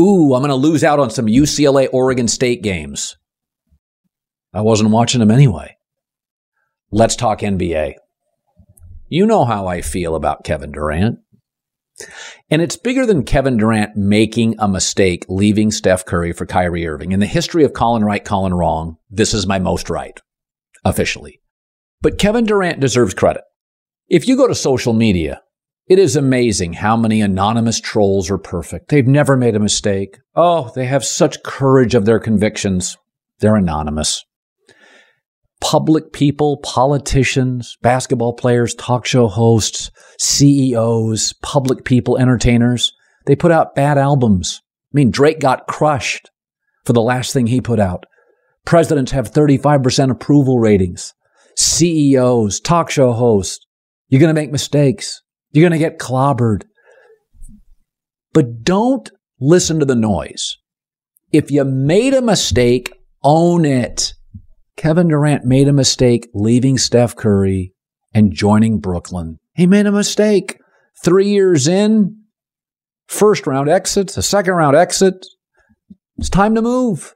Ooh, 0.00 0.34
I'm 0.34 0.40
going 0.40 0.48
to 0.48 0.54
lose 0.54 0.82
out 0.82 0.98
on 0.98 1.10
some 1.10 1.26
UCLA 1.26 1.88
Oregon 1.92 2.28
State 2.28 2.62
games. 2.62 3.16
I 4.56 4.62
wasn't 4.62 4.88
watching 4.88 5.18
them 5.18 5.30
anyway. 5.30 5.76
Let's 6.90 7.14
talk 7.14 7.40
NBA. 7.40 7.96
You 9.06 9.26
know 9.26 9.44
how 9.44 9.66
I 9.66 9.82
feel 9.82 10.14
about 10.14 10.44
Kevin 10.44 10.72
Durant. 10.72 11.18
And 12.48 12.62
it's 12.62 12.76
bigger 12.76 13.04
than 13.04 13.24
Kevin 13.24 13.58
Durant 13.58 13.96
making 13.96 14.54
a 14.58 14.66
mistake 14.66 15.26
leaving 15.28 15.70
Steph 15.70 16.06
Curry 16.06 16.32
for 16.32 16.46
Kyrie 16.46 16.86
Irving. 16.86 17.12
In 17.12 17.20
the 17.20 17.26
history 17.26 17.64
of 17.64 17.74
Colin 17.74 18.02
right, 18.02 18.24
Colin 18.24 18.54
wrong, 18.54 18.96
this 19.10 19.34
is 19.34 19.46
my 19.46 19.58
most 19.58 19.90
right, 19.90 20.18
officially. 20.86 21.42
But 22.00 22.16
Kevin 22.16 22.46
Durant 22.46 22.80
deserves 22.80 23.12
credit. 23.12 23.44
If 24.08 24.26
you 24.26 24.38
go 24.38 24.48
to 24.48 24.54
social 24.54 24.94
media, 24.94 25.42
it 25.86 25.98
is 25.98 26.16
amazing 26.16 26.72
how 26.72 26.96
many 26.96 27.20
anonymous 27.20 27.78
trolls 27.78 28.30
are 28.30 28.38
perfect. 28.38 28.88
They've 28.88 29.06
never 29.06 29.36
made 29.36 29.54
a 29.54 29.60
mistake. 29.60 30.16
Oh, 30.34 30.72
they 30.74 30.86
have 30.86 31.04
such 31.04 31.42
courage 31.42 31.94
of 31.94 32.06
their 32.06 32.18
convictions. 32.18 32.96
They're 33.40 33.56
anonymous 33.56 34.24
public 35.60 36.12
people, 36.12 36.58
politicians, 36.58 37.76
basketball 37.82 38.34
players, 38.34 38.74
talk 38.74 39.06
show 39.06 39.26
hosts, 39.26 39.90
CEOs, 40.18 41.34
public 41.42 41.84
people, 41.84 42.18
entertainers, 42.18 42.92
they 43.26 43.36
put 43.36 43.52
out 43.52 43.74
bad 43.74 43.98
albums. 43.98 44.60
I 44.92 44.96
mean, 44.96 45.10
Drake 45.10 45.40
got 45.40 45.66
crushed 45.66 46.30
for 46.84 46.92
the 46.92 47.02
last 47.02 47.32
thing 47.32 47.46
he 47.46 47.60
put 47.60 47.80
out. 47.80 48.04
Presidents 48.64 49.12
have 49.12 49.32
35% 49.32 50.10
approval 50.10 50.58
ratings. 50.58 51.14
CEOs, 51.56 52.60
talk 52.60 52.90
show 52.90 53.12
hosts, 53.12 53.66
you're 54.08 54.20
going 54.20 54.34
to 54.34 54.40
make 54.40 54.52
mistakes. 54.52 55.22
You're 55.50 55.68
going 55.68 55.78
to 55.78 55.84
get 55.84 55.98
clobbered. 55.98 56.62
But 58.32 58.62
don't 58.62 59.10
listen 59.40 59.78
to 59.80 59.84
the 59.84 59.96
noise. 59.96 60.58
If 61.32 61.50
you 61.50 61.64
made 61.64 62.14
a 62.14 62.22
mistake, 62.22 62.92
own 63.22 63.64
it. 63.64 64.12
Kevin 64.76 65.08
Durant 65.08 65.44
made 65.44 65.68
a 65.68 65.72
mistake 65.72 66.28
leaving 66.34 66.76
Steph 66.76 67.16
Curry 67.16 67.72
and 68.12 68.32
joining 68.32 68.78
Brooklyn. 68.78 69.38
He 69.54 69.66
made 69.66 69.86
a 69.86 69.92
mistake. 69.92 70.58
Three 71.02 71.28
years 71.28 71.66
in, 71.66 72.16
first 73.06 73.46
round 73.46 73.68
exit, 73.68 74.16
a 74.16 74.22
second 74.22 74.54
round 74.54 74.76
exit. 74.76 75.26
It's 76.18 76.30
time 76.30 76.54
to 76.54 76.62
move. 76.62 77.14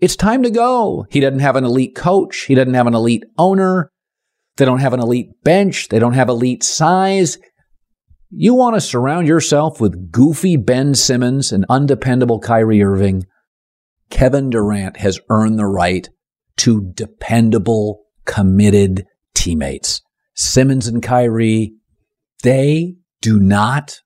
It's 0.00 0.16
time 0.16 0.42
to 0.42 0.50
go. 0.50 1.06
He 1.10 1.20
doesn't 1.20 1.40
have 1.40 1.56
an 1.56 1.64
elite 1.64 1.94
coach. 1.94 2.42
He 2.42 2.54
doesn't 2.54 2.74
have 2.74 2.86
an 2.86 2.94
elite 2.94 3.24
owner. 3.38 3.90
They 4.56 4.64
don't 4.64 4.80
have 4.80 4.92
an 4.92 5.00
elite 5.00 5.42
bench. 5.42 5.88
They 5.88 5.98
don't 5.98 6.14
have 6.14 6.28
elite 6.28 6.62
size. 6.62 7.38
You 8.30 8.54
want 8.54 8.74
to 8.76 8.80
surround 8.80 9.28
yourself 9.28 9.80
with 9.80 10.10
goofy 10.10 10.56
Ben 10.56 10.94
Simmons 10.94 11.52
and 11.52 11.64
undependable 11.68 12.40
Kyrie 12.40 12.82
Irving. 12.82 13.24
Kevin 14.10 14.50
Durant 14.50 14.98
has 14.98 15.20
earned 15.30 15.58
the 15.58 15.66
right 15.66 16.08
to 16.58 16.92
dependable, 16.94 18.04
committed 18.24 19.06
teammates. 19.34 20.02
Simmons 20.34 20.86
and 20.86 21.02
Kyrie, 21.02 21.74
they 22.42 22.96
do 23.20 23.38
not 23.38 24.00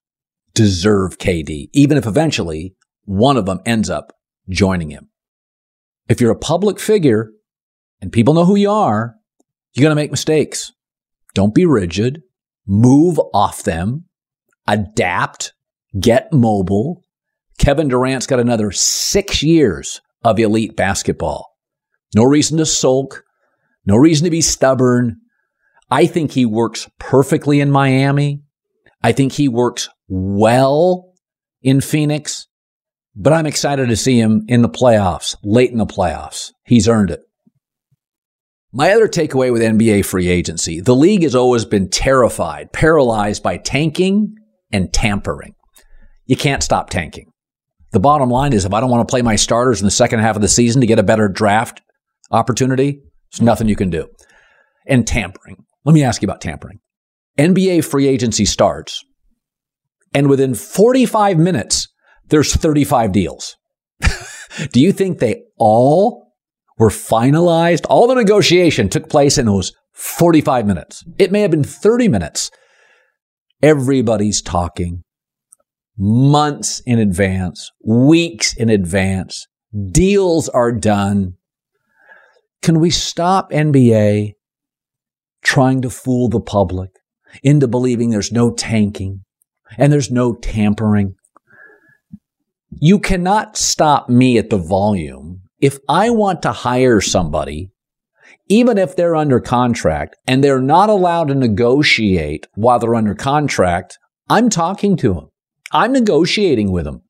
deserve 0.55 1.19
KD, 1.19 1.69
even 1.73 1.97
if 1.97 2.07
eventually 2.07 2.75
one 3.05 3.37
of 3.37 3.47
them 3.47 3.61
ends 3.67 3.91
up 3.91 4.13
joining 4.49 4.91
him. 4.91 5.09
If 6.09 6.21
you're 6.21 6.33
a 6.33 6.39
public 6.39 6.79
figure 6.81 7.31
and 8.01 8.13
people 8.13 8.35
know 8.35 8.45
who 8.45 8.57
you 8.57 8.71
are, 8.71 9.15
you're 9.75 9.83
going 9.83 9.91
to 9.91 10.01
make 10.01 10.11
mistakes. 10.11 10.73
Don't 11.35 11.55
be 11.55 11.67
rigid. 11.67 12.23
Move 12.67 13.21
off 13.33 13.63
them. 13.63 14.07
Adapt. 14.67 15.53
Get 15.99 16.33
mobile. 16.33 17.03
Kevin 17.59 17.89
Durant's 17.89 18.27
got 18.27 18.41
another 18.41 18.71
six 18.71 19.43
years 19.43 20.01
of 20.25 20.39
elite 20.39 20.77
basketball. 20.77 21.50
No 22.15 22.25
reason 22.25 22.59
to 22.59 22.67
sulk. 22.67 23.25
No 23.87 23.97
reason 23.97 24.25
to 24.25 24.31
be 24.31 24.41
stubborn. 24.41 25.21
I 25.91 26.07
think 26.07 26.33
he 26.33 26.47
works 26.47 26.89
perfectly 26.99 27.61
in 27.61 27.71
Miami. 27.71 28.43
I 29.03 29.13
think 29.13 29.33
he 29.33 29.49
works 29.49 29.89
well 30.09 31.15
in 31.63 31.81
Phoenix, 31.81 32.47
but 33.15 33.33
I'm 33.33 33.47
excited 33.47 33.89
to 33.89 33.97
see 33.97 34.19
him 34.19 34.45
in 34.49 34.63
the 34.63 34.69
playoffs, 34.69 35.37
late 35.43 35.71
in 35.71 35.79
the 35.79 35.87
playoffs. 35.87 36.53
He's 36.65 36.89
earned 36.89 37.11
it. 37.11 37.23
My 38.73 38.93
other 38.93 39.09
takeaway 39.09 39.53
with 39.53 39.63
NBA 39.63 40.05
free 40.05 40.29
agency 40.29 40.81
the 40.81 40.95
league 40.95 41.25
has 41.25 41.35
always 41.35 41.65
been 41.65 41.89
terrified, 41.89 42.73
paralyzed 42.73 43.43
by 43.43 43.57
tanking 43.57 44.37
and 44.71 44.93
tampering. 44.93 45.55
You 46.27 46.37
can't 46.37 46.63
stop 46.63 46.91
tanking. 46.91 47.33
The 47.91 47.99
bottom 47.99 48.31
line 48.31 48.53
is 48.53 48.65
if 48.65 48.73
I 48.73 48.79
don't 48.79 48.91
want 48.91 49.07
to 49.07 49.11
play 49.11 49.23
my 49.23 49.35
starters 49.35 49.81
in 49.81 49.87
the 49.87 49.91
second 49.91 50.21
half 50.21 50.37
of 50.37 50.43
the 50.43 50.49
season 50.49 50.81
to 50.81 50.87
get 50.87 51.01
a 51.01 51.05
better 51.05 51.29
draft 51.29 51.83
opportunity, 52.31 53.01
there's 53.31 53.43
nothing 53.43 53.69
you 53.69 53.77
can 53.77 53.91
do. 53.91 54.09
And 54.87 55.07
tampering. 55.07 55.65
Let 55.85 55.95
me 55.95 56.03
ask 56.03 56.23
you 56.23 56.27
about 56.27 56.41
tampering. 56.41 56.81
NBA 57.39 57.85
free 57.85 58.07
agency 58.07 58.45
starts, 58.45 59.05
and 60.13 60.29
within 60.29 60.55
45 60.55 61.39
minutes, 61.39 61.89
there's 62.29 62.55
35 62.55 63.13
deals. 63.13 63.57
do 64.73 64.81
you 64.81 64.93
think 64.93 65.19
they 65.19 65.43
all 65.59 66.33
were 66.79 66.91
finalized? 66.91 67.87
All 67.89 68.07
the 68.07 68.15
negotiation 68.15 68.89
took 68.89 69.09
place 69.09 69.39
in 69.39 69.47
those 69.47 69.73
45 69.93 70.67
minutes. 70.67 71.05
It 71.19 71.33
may 71.33 71.41
have 71.43 71.51
been 71.51 71.65
30 71.65 72.09
minutes. 72.09 72.51
Everybody's 73.63 74.43
talking 74.43 75.05
months 75.99 76.81
in 76.87 76.99
advance, 76.99 77.71
weeks 77.85 78.55
in 78.55 78.71
advance. 78.71 79.47
Deals 79.93 80.49
are 80.49 80.73
done. 80.73 81.35
Can 82.63 82.79
we 82.79 82.91
stop 82.91 83.51
NBA 83.51 84.35
trying 85.43 85.81
to 85.83 85.91
fool 85.91 86.29
the 86.29 86.41
public 86.41 86.91
into 87.43 87.67
believing 87.67 88.11
there's 88.11 88.33
no 88.33 88.53
tanking 88.53 89.25
and 89.79 89.93
there's 89.93 90.11
no 90.11 90.35
tampering? 90.35 91.15
You 92.71 92.99
cannot 92.99 93.57
stop 93.57 94.09
me 94.09 94.37
at 94.37 94.51
the 94.51 94.59
volume. 94.59 95.43
If 95.61 95.79
I 95.89 96.11
want 96.11 96.43
to 96.43 96.53
hire 96.53 97.01
somebody, 97.01 97.71
even 98.49 98.79
if 98.79 98.95
they're 98.95 99.17
under 99.17 99.41
contract 99.41 100.17
and 100.27 100.45
they're 100.45 100.61
not 100.61 100.91
allowed 100.91 101.29
to 101.29 101.35
negotiate 101.35 102.47
while 102.55 102.79
they're 102.79 102.95
under 102.95 103.15
contract, 103.15 103.99
I'm 104.29 104.51
talking 104.51 104.97
to 104.99 105.15
them. 105.15 105.29
I'm 105.73 105.93
negotiating 105.93 106.73
with 106.73 106.85
them. 106.85 107.03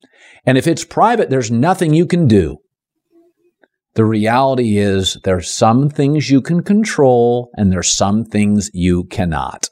And 0.45 0.57
if 0.57 0.65
it's 0.65 0.85
private, 0.85 1.29
there's 1.29 1.51
nothing 1.51 1.93
you 1.93 2.05
can 2.05 2.27
do. 2.27 2.57
The 3.93 4.05
reality 4.05 4.77
is 4.77 5.17
there's 5.25 5.51
some 5.51 5.89
things 5.89 6.29
you 6.29 6.41
can 6.41 6.63
control 6.63 7.49
and 7.55 7.71
there's 7.71 7.91
some 7.91 8.23
things 8.23 8.69
you 8.73 9.03
cannot. 9.05 9.69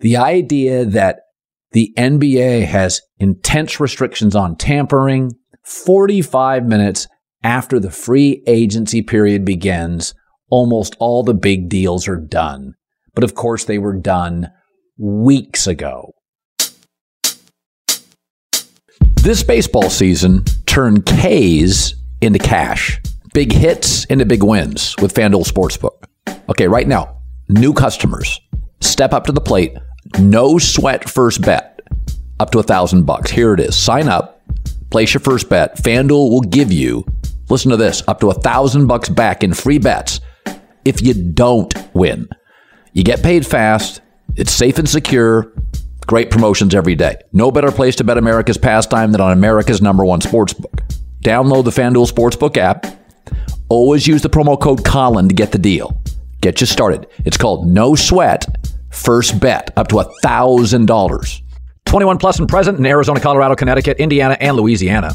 The 0.00 0.18
idea 0.18 0.84
that 0.84 1.20
the 1.72 1.94
NBA 1.96 2.66
has 2.66 3.00
intense 3.18 3.80
restrictions 3.80 4.36
on 4.36 4.56
tampering 4.56 5.32
45 5.64 6.66
minutes 6.66 7.08
after 7.42 7.80
the 7.80 7.90
free 7.90 8.42
agency 8.46 9.00
period 9.00 9.46
begins, 9.46 10.14
almost 10.50 10.94
all 10.98 11.22
the 11.22 11.32
big 11.32 11.70
deals 11.70 12.08
are 12.08 12.20
done. 12.20 12.74
But 13.14 13.24
of 13.24 13.34
course, 13.34 13.64
they 13.64 13.78
were 13.78 13.96
done 13.96 14.50
weeks 14.98 15.66
ago. 15.66 16.12
This 19.22 19.42
baseball 19.42 19.88
season 19.88 20.44
turned 20.66 21.06
K's 21.06 21.94
into 22.20 22.38
cash 22.38 23.00
big 23.32 23.52
hits 23.52 24.04
into 24.06 24.26
big 24.26 24.42
wins 24.42 24.94
with 25.00 25.14
FanDuel 25.14 25.46
Sportsbook. 25.46 26.04
Okay, 26.48 26.68
right 26.68 26.86
now, 26.86 27.16
new 27.48 27.72
customers 27.72 28.40
step 28.80 29.12
up 29.12 29.24
to 29.26 29.32
the 29.32 29.40
plate, 29.40 29.76
no 30.18 30.58
sweat 30.58 31.08
first 31.08 31.42
bet, 31.42 31.80
up 32.38 32.50
to 32.50 32.58
a 32.58 32.62
thousand 32.62 33.04
bucks. 33.04 33.30
Here 33.30 33.54
it 33.54 33.60
is. 33.60 33.76
Sign 33.76 34.08
up, 34.08 34.42
place 34.90 35.14
your 35.14 35.20
first 35.20 35.48
bet. 35.48 35.76
FanDuel 35.76 36.30
will 36.30 36.40
give 36.40 36.72
you, 36.72 37.04
listen 37.48 37.70
to 37.70 37.76
this, 37.76 38.02
up 38.08 38.20
to 38.20 38.30
a 38.30 38.34
thousand 38.34 38.86
bucks 38.86 39.08
back 39.08 39.42
in 39.44 39.54
free 39.54 39.78
bets 39.78 40.20
if 40.84 41.02
you 41.02 41.14
don't 41.14 41.74
win. 41.94 42.28
You 42.92 43.04
get 43.04 43.22
paid 43.22 43.46
fast, 43.46 44.00
it's 44.36 44.52
safe 44.52 44.78
and 44.78 44.88
secure 44.88 45.52
Great 46.10 46.28
promotions 46.28 46.74
every 46.74 46.96
day. 46.96 47.14
No 47.32 47.52
better 47.52 47.70
place 47.70 47.94
to 47.94 48.02
bet 48.02 48.18
America's 48.18 48.58
pastime 48.58 49.12
than 49.12 49.20
on 49.20 49.30
America's 49.30 49.80
number 49.80 50.04
one 50.04 50.20
sportsbook. 50.20 50.82
Download 51.24 51.62
the 51.64 51.70
FanDuel 51.70 52.10
Sportsbook 52.10 52.56
app. 52.56 52.84
Always 53.70 54.06
use 54.06 54.20
the 54.20 54.28
promo 54.28 54.60
code 54.60 54.84
Colin 54.84 55.28
to 55.28 55.34
get 55.34 55.52
the 55.52 55.58
deal. 55.58 56.02
Get 56.42 56.60
you 56.60 56.66
started. 56.66 57.06
It's 57.24 57.36
called 57.36 57.66
No 57.66 57.94
Sweat 57.94 58.44
First 58.90 59.40
Bet, 59.40 59.72
up 59.76 59.88
to 59.88 59.94
$1,000. 59.94 61.42
21 61.86 62.18
plus 62.18 62.38
and 62.38 62.48
present 62.48 62.78
in 62.78 62.84
Arizona, 62.84 63.20
Colorado, 63.20 63.54
Connecticut, 63.54 63.98
Indiana, 63.98 64.36
and 64.40 64.56
Louisiana 64.56 65.14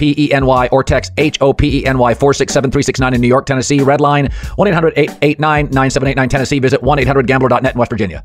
P 0.00 0.14
E 0.16 0.32
N 0.32 0.46
Y 0.46 0.68
or 0.72 0.82
text 0.82 1.12
H 1.18 1.36
O 1.42 1.52
P 1.52 1.80
E 1.80 1.86
N 1.86 1.98
Y 1.98 2.14
467 2.14 2.70
369 2.70 3.14
in 3.14 3.20
New 3.20 3.28
York, 3.28 3.44
Tennessee. 3.44 3.80
Red 3.80 4.00
line 4.00 4.30
1 4.56 4.68
800 4.68 4.94
889 4.96 5.66
9789 5.66 6.28
Tennessee. 6.28 6.58
Visit 6.58 6.82
1 6.82 6.98
800 6.98 7.26
gambler.net 7.26 7.74
in 7.74 7.78
West 7.78 7.90
Virginia. 7.90 8.24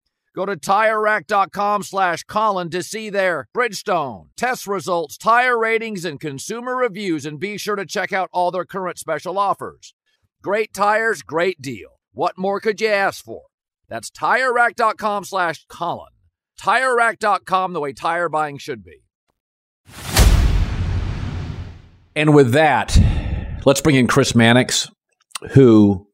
Go 0.33 0.45
to 0.45 0.55
TireRack.com 0.55 1.83
slash 1.83 2.23
Colin 2.23 2.69
to 2.69 2.81
see 2.81 3.09
their 3.09 3.49
Bridgestone, 3.53 4.27
test 4.37 4.65
results, 4.65 5.17
tire 5.17 5.59
ratings, 5.59 6.05
and 6.05 6.19
consumer 6.19 6.75
reviews, 6.75 7.25
and 7.25 7.39
be 7.39 7.57
sure 7.57 7.75
to 7.75 7.85
check 7.85 8.13
out 8.13 8.29
all 8.31 8.49
their 8.49 8.63
current 8.63 8.97
special 8.97 9.37
offers. 9.37 9.93
Great 10.41 10.73
tires, 10.73 11.21
great 11.21 11.61
deal. 11.61 11.99
What 12.13 12.37
more 12.37 12.61
could 12.61 12.79
you 12.79 12.87
ask 12.87 13.23
for? 13.23 13.41
That's 13.89 14.09
TireRack.com 14.09 15.25
slash 15.25 15.65
Colin. 15.67 16.07
TireRack.com, 16.59 17.73
the 17.73 17.79
way 17.81 17.91
tire 17.91 18.29
buying 18.29 18.57
should 18.57 18.83
be. 18.85 19.03
And 22.15 22.33
with 22.33 22.53
that, 22.53 22.97
let's 23.65 23.81
bring 23.81 23.95
in 23.95 24.07
Chris 24.07 24.33
Mannix, 24.33 24.89
who 25.51 26.07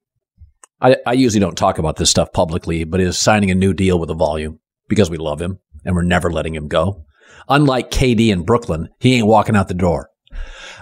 I, 0.82 0.98
I, 1.06 1.14
usually 1.14 1.40
don't 1.40 1.58
talk 1.58 1.80
about 1.80 1.96
this 1.96 2.10
stuff 2.10 2.32
publicly, 2.32 2.84
but 2.84 3.00
is 3.00 3.18
signing 3.18 3.50
a 3.50 3.56
new 3.56 3.74
deal 3.74 4.00
with 4.00 4.10
a 4.10 4.16
volume 4.16 4.60
because 4.88 5.10
we 5.10 5.18
love 5.18 5.42
him 5.42 5.60
and 5.84 5.96
we're 5.96 6.04
never 6.04 6.32
letting 6.32 6.56
him 6.56 6.68
go. 6.68 7.06
Unlike 7.50 7.92
KD 7.92 8.30
in 8.30 8.44
Brooklyn, 8.44 8.90
he 9.00 9.16
ain't 9.16 9.28
walking 9.28 9.56
out 9.56 9.68
the 9.68 9.74
door. 9.74 10.10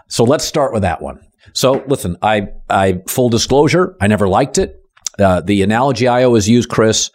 So 0.08 0.24
let's 0.24 0.46
start 0.46 0.74
with 0.74 0.82
that 0.82 1.02
one. 1.02 1.22
So 1.54 1.84
listen, 1.88 2.18
I, 2.22 2.48
I 2.70 3.02
full 3.08 3.30
disclosure, 3.30 3.96
I 4.02 4.08
never 4.08 4.28
liked 4.28 4.58
it. 4.58 4.82
Uh, 5.18 5.42
the 5.42 5.62
analogy 5.62 6.08
I 6.08 6.24
always 6.24 6.50
use, 6.50 6.66
Chris, 6.66 7.10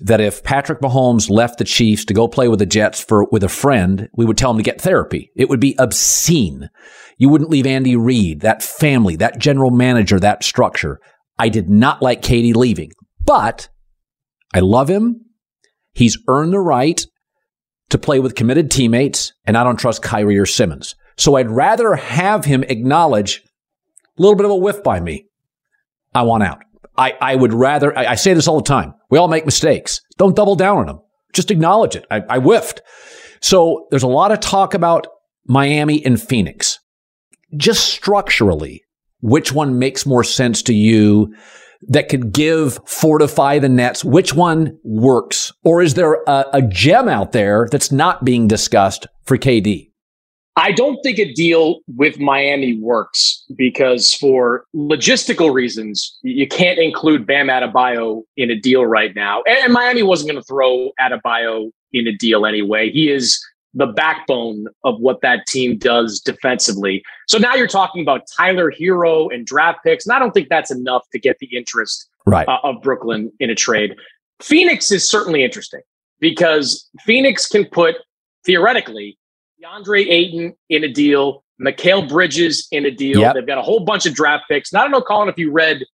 that 0.00 0.20
if 0.20 0.42
Patrick 0.42 0.80
Mahomes 0.80 1.28
left 1.28 1.58
the 1.58 1.64
Chiefs 1.64 2.06
to 2.06 2.14
go 2.14 2.26
play 2.26 2.48
with 2.48 2.58
the 2.58 2.66
Jets 2.66 3.00
for 3.00 3.24
with 3.30 3.44
a 3.44 3.48
friend, 3.48 4.08
we 4.14 4.24
would 4.24 4.38
tell 4.38 4.50
him 4.50 4.56
to 4.56 4.62
get 4.62 4.80
therapy. 4.80 5.30
It 5.36 5.48
would 5.48 5.60
be 5.60 5.76
obscene. 5.78 6.70
You 7.18 7.28
wouldn't 7.28 7.50
leave 7.50 7.66
Andy 7.66 7.94
Reid, 7.94 8.40
that 8.40 8.62
family, 8.62 9.16
that 9.16 9.38
general 9.38 9.70
manager, 9.70 10.18
that 10.18 10.42
structure. 10.42 10.98
I 11.42 11.48
did 11.48 11.68
not 11.68 12.00
like 12.00 12.22
KD 12.22 12.54
leaving, 12.54 12.92
but 13.24 13.68
I 14.54 14.60
love 14.60 14.88
him. 14.88 15.22
He's 15.92 16.16
earned 16.28 16.52
the 16.52 16.60
right 16.60 17.04
to 17.90 17.98
play 17.98 18.20
with 18.20 18.36
committed 18.36 18.70
teammates, 18.70 19.32
and 19.44 19.58
I 19.58 19.64
don't 19.64 19.76
trust 19.76 20.02
Kyrie 20.02 20.38
or 20.38 20.46
Simmons. 20.46 20.94
So 21.16 21.34
I'd 21.34 21.50
rather 21.50 21.96
have 21.96 22.44
him 22.44 22.62
acknowledge 22.62 23.42
a 24.16 24.22
little 24.22 24.36
bit 24.36 24.44
of 24.44 24.52
a 24.52 24.56
whiff 24.56 24.84
by 24.84 25.00
me. 25.00 25.26
I 26.14 26.22
want 26.22 26.44
out. 26.44 26.60
I, 26.96 27.16
I 27.20 27.34
would 27.34 27.52
rather, 27.52 27.98
I, 27.98 28.12
I, 28.12 28.14
say 28.14 28.34
this 28.34 28.46
all 28.46 28.58
the 28.58 28.68
time. 28.68 28.94
We 29.10 29.18
all 29.18 29.26
make 29.26 29.44
mistakes. 29.44 30.00
Don't 30.18 30.36
double 30.36 30.54
down 30.54 30.78
on 30.78 30.86
them. 30.86 31.00
Just 31.32 31.50
acknowledge 31.50 31.96
it. 31.96 32.06
I, 32.08 32.22
I 32.28 32.38
whiffed. 32.38 32.82
So 33.40 33.88
there's 33.90 34.04
a 34.04 34.06
lot 34.06 34.30
of 34.30 34.38
talk 34.38 34.74
about 34.74 35.08
Miami 35.44 36.06
and 36.06 36.22
Phoenix. 36.22 36.78
Just 37.56 37.88
structurally, 37.88 38.84
which 39.22 39.52
one 39.52 39.78
makes 39.78 40.04
more 40.04 40.22
sense 40.22 40.62
to 40.62 40.74
you 40.74 41.34
that 41.88 42.08
could 42.08 42.32
give 42.32 42.78
fortify 42.86 43.58
the 43.58 43.68
Nets? 43.68 44.04
Which 44.04 44.34
one 44.34 44.78
works? 44.84 45.52
Or 45.64 45.80
is 45.82 45.94
there 45.94 46.22
a, 46.26 46.44
a 46.52 46.62
gem 46.62 47.08
out 47.08 47.32
there 47.32 47.66
that's 47.70 47.90
not 47.90 48.24
being 48.24 48.46
discussed 48.46 49.06
for 49.24 49.38
KD? 49.38 49.92
I 50.56 50.70
don't 50.72 50.98
think 51.02 51.18
a 51.18 51.32
deal 51.32 51.80
with 51.96 52.18
Miami 52.18 52.78
works 52.78 53.42
because 53.56 54.12
for 54.12 54.64
logistical 54.76 55.52
reasons, 55.52 56.18
you 56.22 56.46
can't 56.46 56.78
include 56.78 57.26
Bam 57.26 57.46
Adebayo 57.46 58.22
in 58.36 58.50
a 58.50 58.56
deal 58.58 58.84
right 58.84 59.14
now. 59.14 59.42
And 59.46 59.72
Miami 59.72 60.02
wasn't 60.02 60.30
going 60.30 60.42
to 60.42 60.46
throw 60.46 60.90
Adebayo 61.00 61.70
in 61.94 62.06
a 62.06 62.12
deal 62.12 62.44
anyway. 62.44 62.90
He 62.90 63.10
is 63.10 63.42
the 63.74 63.86
backbone 63.86 64.66
of 64.84 65.00
what 65.00 65.20
that 65.22 65.46
team 65.46 65.78
does 65.78 66.20
defensively. 66.20 67.02
So 67.28 67.38
now 67.38 67.54
you're 67.54 67.66
talking 67.66 68.02
about 68.02 68.22
Tyler 68.36 68.70
Herro 68.70 69.32
and 69.32 69.46
draft 69.46 69.80
picks, 69.84 70.06
and 70.06 70.14
I 70.14 70.18
don't 70.18 70.32
think 70.32 70.48
that's 70.48 70.70
enough 70.70 71.08
to 71.12 71.18
get 71.18 71.38
the 71.38 71.46
interest 71.46 72.08
right. 72.26 72.46
uh, 72.46 72.58
of 72.64 72.82
Brooklyn 72.82 73.32
in 73.40 73.50
a 73.50 73.54
trade. 73.54 73.96
Phoenix 74.40 74.90
is 74.90 75.08
certainly 75.08 75.42
interesting 75.42 75.80
because 76.20 76.88
Phoenix 77.04 77.48
can 77.48 77.64
put 77.66 77.96
theoretically 78.44 79.18
DeAndre 79.62 80.06
Ayton 80.10 80.54
in 80.68 80.84
a 80.84 80.88
deal, 80.88 81.44
Mikal 81.60 82.08
Bridges 82.08 82.66
in 82.72 82.84
a 82.86 82.90
deal. 82.90 83.20
Yep. 83.20 83.34
They've 83.34 83.46
got 83.46 83.58
a 83.58 83.62
whole 83.62 83.80
bunch 83.80 84.06
of 84.06 84.14
draft 84.14 84.44
picks. 84.48 84.72
And 84.72 84.80
I 84.80 84.82
don't 84.82 84.90
know, 84.90 85.00
Colin, 85.00 85.28
if 85.28 85.38
you 85.38 85.52
read 85.52 85.84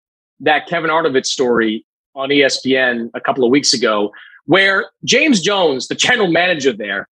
that 0.40 0.66
Kevin 0.66 0.90
Arnovitz 0.90 1.26
story 1.26 1.84
on 2.14 2.30
ESPN 2.30 3.10
a 3.14 3.20
couple 3.20 3.44
of 3.44 3.50
weeks 3.50 3.72
ago, 3.72 4.12
where 4.46 4.86
James 5.04 5.42
Jones, 5.42 5.88
the 5.88 5.94
general 5.94 6.28
manager 6.28 6.72
there, 6.72 7.08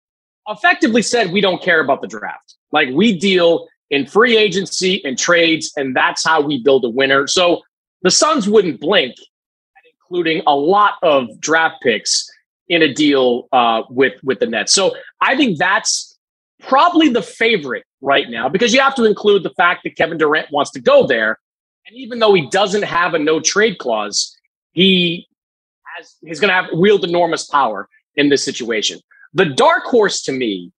effectively 0.48 1.02
said, 1.02 1.32
We 1.32 1.40
don't 1.40 1.62
care 1.62 1.80
about 1.80 2.00
the 2.00 2.08
draft. 2.08 2.54
Like 2.72 2.88
we 2.90 3.18
deal 3.18 3.68
in 3.90 4.06
free 4.06 4.36
agency 4.36 5.04
and 5.04 5.18
trades, 5.18 5.72
and 5.76 5.94
that's 5.94 6.24
how 6.24 6.40
we 6.40 6.62
build 6.62 6.84
a 6.84 6.88
winner. 6.88 7.26
So 7.26 7.62
the 8.02 8.10
Suns 8.10 8.48
wouldn't 8.48 8.80
blink 8.80 9.14
including 10.08 10.42
a 10.46 10.54
lot 10.54 10.94
of 11.02 11.40
draft 11.40 11.82
picks 11.82 12.28
in 12.68 12.82
a 12.82 12.92
deal 12.92 13.48
uh, 13.52 13.82
with 13.90 14.14
with 14.22 14.40
the 14.40 14.46
Nets. 14.46 14.72
So 14.72 14.94
I 15.20 15.36
think 15.36 15.58
that's 15.58 16.16
probably 16.60 17.08
the 17.08 17.22
favorite 17.22 17.84
right 18.00 18.28
now 18.28 18.48
because 18.48 18.72
you 18.72 18.80
have 18.80 18.94
to 18.96 19.04
include 19.04 19.42
the 19.42 19.50
fact 19.50 19.82
that 19.84 19.96
Kevin 19.96 20.18
Durant 20.18 20.50
wants 20.50 20.70
to 20.72 20.80
go 20.80 21.06
there. 21.06 21.38
And 21.86 21.96
even 21.96 22.18
though 22.18 22.34
he 22.34 22.48
doesn't 22.50 22.82
have 22.82 23.14
a 23.14 23.18
no 23.18 23.40
trade 23.40 23.78
clause, 23.78 24.36
he 24.72 25.28
has 25.96 26.16
he's 26.24 26.40
going 26.40 26.48
to 26.48 26.54
have 26.54 26.66
wield 26.72 27.04
enormous 27.04 27.46
power 27.46 27.88
in 28.16 28.28
this 28.28 28.44
situation. 28.44 29.00
The 29.36 29.44
dark 29.44 29.84
horse 29.84 30.22
to 30.22 30.32
me, 30.32 30.72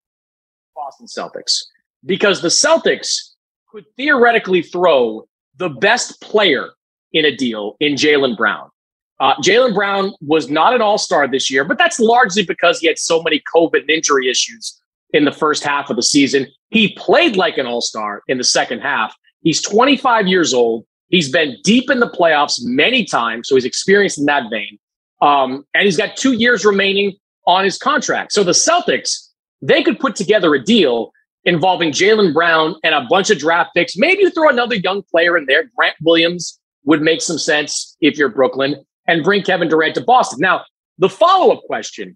Boston 0.76 1.06
Celtics, 1.06 1.64
because 2.04 2.42
the 2.42 2.48
Celtics 2.48 3.34
could 3.70 3.86
theoretically 3.98 4.64
throw 4.64 5.28
the 5.58 5.70
best 5.70 6.20
player 6.22 6.72
in 7.14 7.24
a 7.24 7.36
deal 7.36 7.76
in 7.80 7.94
Jaylen 7.94 8.36
Brown. 8.36 8.72
Uh, 9.20 9.36
Jaylen 9.44 9.76
Brown 9.76 10.12
was 10.22 10.50
not 10.50 10.74
an 10.74 10.82
all 10.82 10.98
star 10.98 11.28
this 11.28 11.52
year, 11.52 11.64
but 11.66 11.78
that's 11.78 12.00
largely 12.00 12.44
because 12.44 12.80
he 12.80 12.88
had 12.88 12.98
so 12.98 13.22
many 13.22 13.44
COVID 13.56 13.82
and 13.82 13.92
injury 13.92 14.28
issues 14.28 14.82
in 15.14 15.24
the 15.24 15.32
first 15.32 15.64
half 15.64 15.92
of 15.92 15.96
the 15.96 16.02
season. 16.02 16.48
He 16.72 16.96
played 16.96 17.36
like 17.36 17.60
an 17.60 17.68
all 17.68 17.82
star 17.82 18.24
in 18.28 18.40
the 18.40 18.44
second 18.44 18.80
half. 18.80 19.16
He's 19.42 19.62
25 19.62 20.26
years 20.26 20.56
old. 20.56 20.84
He's 21.10 21.32
been 21.32 21.58
deep 21.64 21.92
in 21.92 22.00
the 22.00 22.10
playoffs 22.10 22.58
many 22.64 23.06
times, 23.06 23.50
so 23.50 23.54
he's 23.56 23.66
experienced 23.66 24.18
in 24.18 24.26
that 24.26 24.50
vein. 24.50 24.80
Um, 25.22 25.64
and 25.76 25.86
he's 25.86 25.98
got 25.98 26.18
two 26.18 26.34
years 26.34 26.66
remaining 26.66 27.14
on 27.48 27.64
his 27.64 27.78
contract. 27.78 28.34
So 28.34 28.44
the 28.44 28.52
Celtics, 28.52 29.30
they 29.62 29.82
could 29.82 30.00
put 30.00 30.16
together 30.16 30.54
a 30.54 30.64
deal 30.64 31.12
involving 31.46 31.92
Jaylen 31.92 32.34
Brown 32.34 32.76
and 32.84 32.94
a 32.94 33.06
bunch 33.10 33.30
of 33.30 33.40
draft 33.40 33.72
picks. 33.74 33.98
Maybe 33.98 34.22
you 34.22 34.30
throw 34.30 34.50
another 34.50 34.76
young 34.76 35.02
player 35.02 35.38
in 35.38 35.46
there. 35.46 35.72
Grant 35.76 35.96
Williams 36.04 36.60
would 36.84 37.02
make 37.02 37.22
some 37.22 37.38
sense 37.40 37.96
if 38.02 38.18
you're 38.18 38.30
Brooklyn 38.30 38.86
and 39.08 39.24
bring 39.24 39.42
Kevin 39.42 39.70
Durant 39.70 39.96
to 39.96 40.02
Boston. 40.02 40.40
Now, 40.42 40.66
the 41.00 41.10
follow 41.10 41.54
up 41.54 41.64
question 41.64 42.16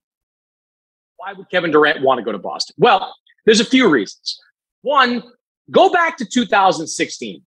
why 1.17 1.33
would 1.33 1.49
Kevin 1.51 1.69
Durant 1.69 2.01
want 2.01 2.17
to 2.17 2.23
go 2.23 2.31
to 2.31 2.39
Boston? 2.39 2.73
Well, 2.79 3.13
there's 3.45 3.59
a 3.59 3.65
few 3.65 3.87
reasons. 3.89 4.39
One, 4.81 5.21
go 5.69 5.91
back 5.91 6.17
to 6.17 6.25
2016. 6.25 7.43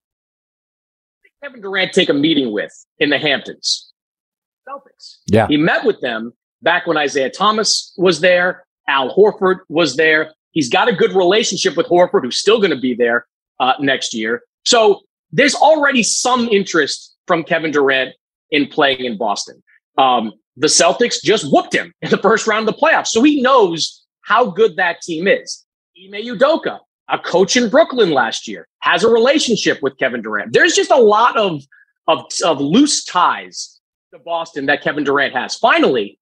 Kevin 1.43 1.61
Durant 1.61 1.93
take 1.93 2.09
a 2.09 2.15
meeting 2.15 2.53
with 2.53 2.73
in 3.01 3.11
the 3.11 3.19
Hamptons? 3.19 3.93
Celtics. 4.67 5.17
Yeah. 5.27 5.49
He 5.49 5.57
met 5.57 5.85
with 5.85 6.01
them 6.01 6.33
back 6.65 6.87
when 6.87 6.97
Isaiah 6.97 7.31
Thomas 7.31 7.95
was 7.97 8.21
there, 8.21 8.65
Al 8.89 9.15
Horford 9.15 9.59
was 9.69 9.97
there. 9.97 10.33
He's 10.51 10.69
got 10.69 10.89
a 10.89 10.93
good 10.93 11.13
relationship 11.13 11.77
with 11.77 11.87
Horford, 11.87 12.23
who's 12.23 12.39
still 12.39 12.59
going 12.59 12.71
to 12.71 12.81
be 12.81 12.95
there 12.95 13.27
uh, 13.61 13.75
next 13.79 14.15
year. 14.15 14.43
So 14.65 15.01
there's 15.33 15.55
already 15.55 16.03
some 16.03 16.49
interest 16.49 17.15
from 17.27 17.45
Kevin 17.45 17.71
Durant 17.71 18.15
in 18.51 18.67
playing 18.67 19.05
in 19.05 19.19
Boston. 19.19 19.63
Um, 19.99 20.33
the 20.57 20.69
Celtics 20.69 21.17
just 21.23 21.51
whooped 21.53 21.75
him 21.75 21.93
in 22.03 22.11
the 22.11 22.19
first 22.19 22.47
round 22.47 22.69
of 22.69 22.75
the 22.75 22.81
playoffs. 22.81 23.09
So 23.09 23.23
he 23.23 23.43
knows 23.43 24.05
how 24.23 24.51
good 24.51 24.77
that 24.77 25.01
team 25.03 25.27
is. 25.27 25.65
Ime 25.97 26.25
Udoka, 26.25 26.79
a 27.09 27.19
coach 27.19 27.57
in 27.57 27.69
Brooklyn 27.69 28.11
last 28.11 28.49
year, 28.49 28.69
has 28.81 29.05
a 29.05 29.09
relationship 29.09 29.83
with 29.83 29.99
Kevin 29.99 30.23
Durant. 30.23 30.53
There's 30.53 30.75
just 30.75 30.91
a 30.91 30.97
lot 30.97 31.37
of, 31.37 31.63
of, 32.07 32.25
of 32.45 32.61
loose 32.61 33.05
ties 33.05 33.81
to 34.13 34.19
Boston 34.21 34.67
that 34.67 34.83
Kevin 34.83 35.05
Durant 35.05 35.35
has. 35.35 35.57
Finally, 35.57 36.19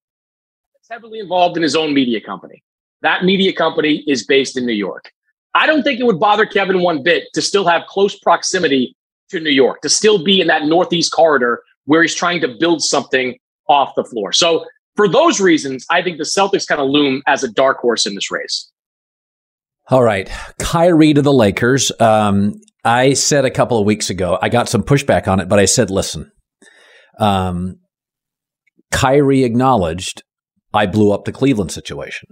heavily 0.93 1.21
involved 1.21 1.57
in 1.57 1.63
his 1.63 1.75
own 1.75 1.95
media 1.95 2.21
company. 2.21 2.63
That 3.01 3.25
media 3.25 3.55
company 3.55 4.05
is 4.07 4.27
based 4.27 4.59
in 4.59 4.67
New 4.67 4.75
York. 4.75 5.11
I 5.55 5.67
don't 5.67 5.83
think 5.83 5.99
it 5.99 6.05
would 6.05 6.21
bother 6.21 6.45
Kevin 6.45 6.83
one 6.83 7.03
bit 7.03 7.25
to 7.33 7.41
still 7.41 7.67
have 7.67 7.87
close 7.87 8.19
proximity 8.19 8.95
to 9.31 9.41
New 9.41 9.51
York, 9.51 9.81
to 9.81 9.89
still 9.89 10.23
be 10.23 10.43
in 10.43 10.49
that 10.49 10.67
Northeast 10.67 11.11
corridor 11.11 11.63
where 11.87 12.03
he's 12.03 12.15
trying 12.15 12.43
to 12.43 12.49
build 12.61 12.83
something 12.83 13.39
off 13.71 13.95
the 13.97 14.05
floor. 14.05 14.33
So 14.33 14.67
for 14.95 15.09
those 15.09 15.41
reasons, 15.41 15.87
I 15.89 16.03
think 16.03 16.19
the 16.19 16.25
Celtics 16.25 16.67
kind 16.67 16.81
of 16.81 16.91
loom 16.91 17.23
as 17.27 17.43
a 17.43 17.51
dark 17.51 17.79
horse 17.79 18.05
in 18.05 18.15
this 18.15 18.31
race. 18.31 18.71
All 19.89 20.03
right. 20.03 20.31
Kyrie 20.59 21.15
to 21.15 21.23
the 21.23 21.33
Lakers. 21.33 21.91
Um, 22.01 22.61
I 22.85 23.15
said 23.15 23.47
a 23.47 23.51
couple 23.51 23.79
of 23.79 23.87
weeks 23.87 24.11
ago, 24.11 24.39
I 24.43 24.51
got 24.51 24.69
some 24.69 24.83
pushback 24.83 25.27
on 25.27 25.41
it, 25.41 25.49
but 25.49 25.59
I 25.59 25.65
said, 25.65 25.91
listen, 25.91 26.31
um, 27.19 27.79
Kyrie 28.91 29.45
acknowledged 29.45 30.23
I 30.73 30.87
blew 30.87 31.13
up 31.13 31.25
the 31.25 31.33
Cleveland 31.33 31.73
situation. 31.73 32.29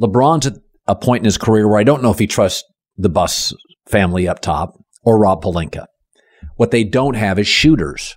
LeBron's 0.00 0.46
at 0.46 0.54
a 0.86 0.94
point 0.94 1.22
in 1.22 1.24
his 1.26 1.38
career 1.38 1.68
where 1.68 1.80
I 1.80 1.84
don't 1.84 2.02
know 2.02 2.10
if 2.10 2.18
he 2.18 2.26
trusts 2.26 2.64
the 2.96 3.08
Buss 3.08 3.52
family 3.88 4.28
up 4.28 4.40
top 4.40 4.74
or 5.02 5.18
Rob 5.18 5.42
Pelinka. 5.42 5.86
What 6.56 6.70
they 6.70 6.84
don't 6.84 7.14
have 7.14 7.38
is 7.38 7.46
shooters. 7.46 8.16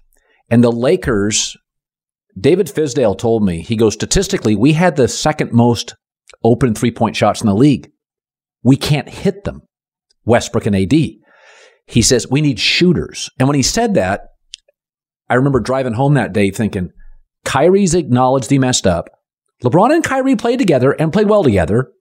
And 0.49 0.63
the 0.63 0.71
Lakers 0.71 1.55
David 2.39 2.67
Fizdale 2.67 3.17
told 3.17 3.43
me, 3.43 3.61
he 3.61 3.75
goes, 3.75 3.93
statistically, 3.93 4.55
we 4.55 4.73
had 4.73 4.95
the 4.95 5.07
second 5.07 5.51
most 5.51 5.95
open 6.43 6.73
three 6.73 6.91
point 6.91 7.15
shots 7.15 7.41
in 7.41 7.47
the 7.47 7.55
league. 7.55 7.89
We 8.63 8.77
can't 8.77 9.09
hit 9.09 9.43
them, 9.43 9.61
Westbrook 10.25 10.65
and 10.65 10.75
AD. 10.75 10.93
He 11.87 12.01
says, 12.01 12.29
we 12.29 12.41
need 12.41 12.59
shooters. 12.59 13.29
And 13.37 13.47
when 13.47 13.55
he 13.55 13.63
said 13.63 13.95
that, 13.95 14.27
I 15.29 15.35
remember 15.35 15.59
driving 15.59 15.93
home 15.93 16.13
that 16.13 16.33
day 16.33 16.51
thinking, 16.51 16.91
Kyrie's 17.43 17.95
acknowledged 17.95 18.49
he 18.49 18.59
messed 18.59 18.85
up. 18.85 19.09
LeBron 19.63 19.93
and 19.93 20.03
Kyrie 20.03 20.35
played 20.35 20.59
together 20.59 20.91
and 20.91 21.13
played 21.13 21.29
well 21.29 21.43
together. 21.43 21.91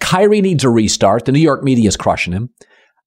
Kyrie 0.00 0.40
needs 0.40 0.64
a 0.64 0.70
restart. 0.70 1.26
The 1.26 1.32
New 1.32 1.40
York 1.40 1.62
media 1.62 1.88
is 1.88 1.96
crushing 1.96 2.32
him. 2.32 2.50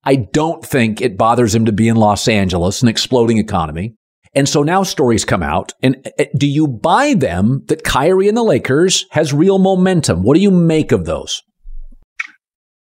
I 0.04 0.16
don't 0.16 0.64
think 0.64 1.00
it 1.00 1.18
bothers 1.18 1.54
him 1.54 1.64
to 1.64 1.72
be 1.72 1.88
in 1.88 1.96
Los 1.96 2.28
Angeles, 2.28 2.82
an 2.82 2.88
exploding 2.88 3.38
economy. 3.38 3.94
And 4.34 4.48
so 4.48 4.62
now 4.62 4.82
stories 4.82 5.24
come 5.24 5.42
out. 5.42 5.72
And 5.82 6.10
uh, 6.18 6.24
do 6.36 6.46
you 6.46 6.66
buy 6.66 7.14
them 7.14 7.62
that 7.68 7.84
Kyrie 7.84 8.28
and 8.28 8.36
the 8.36 8.42
Lakers 8.42 9.06
has 9.10 9.32
real 9.32 9.58
momentum? 9.58 10.22
What 10.22 10.34
do 10.34 10.40
you 10.40 10.50
make 10.50 10.92
of 10.92 11.04
those? 11.04 11.42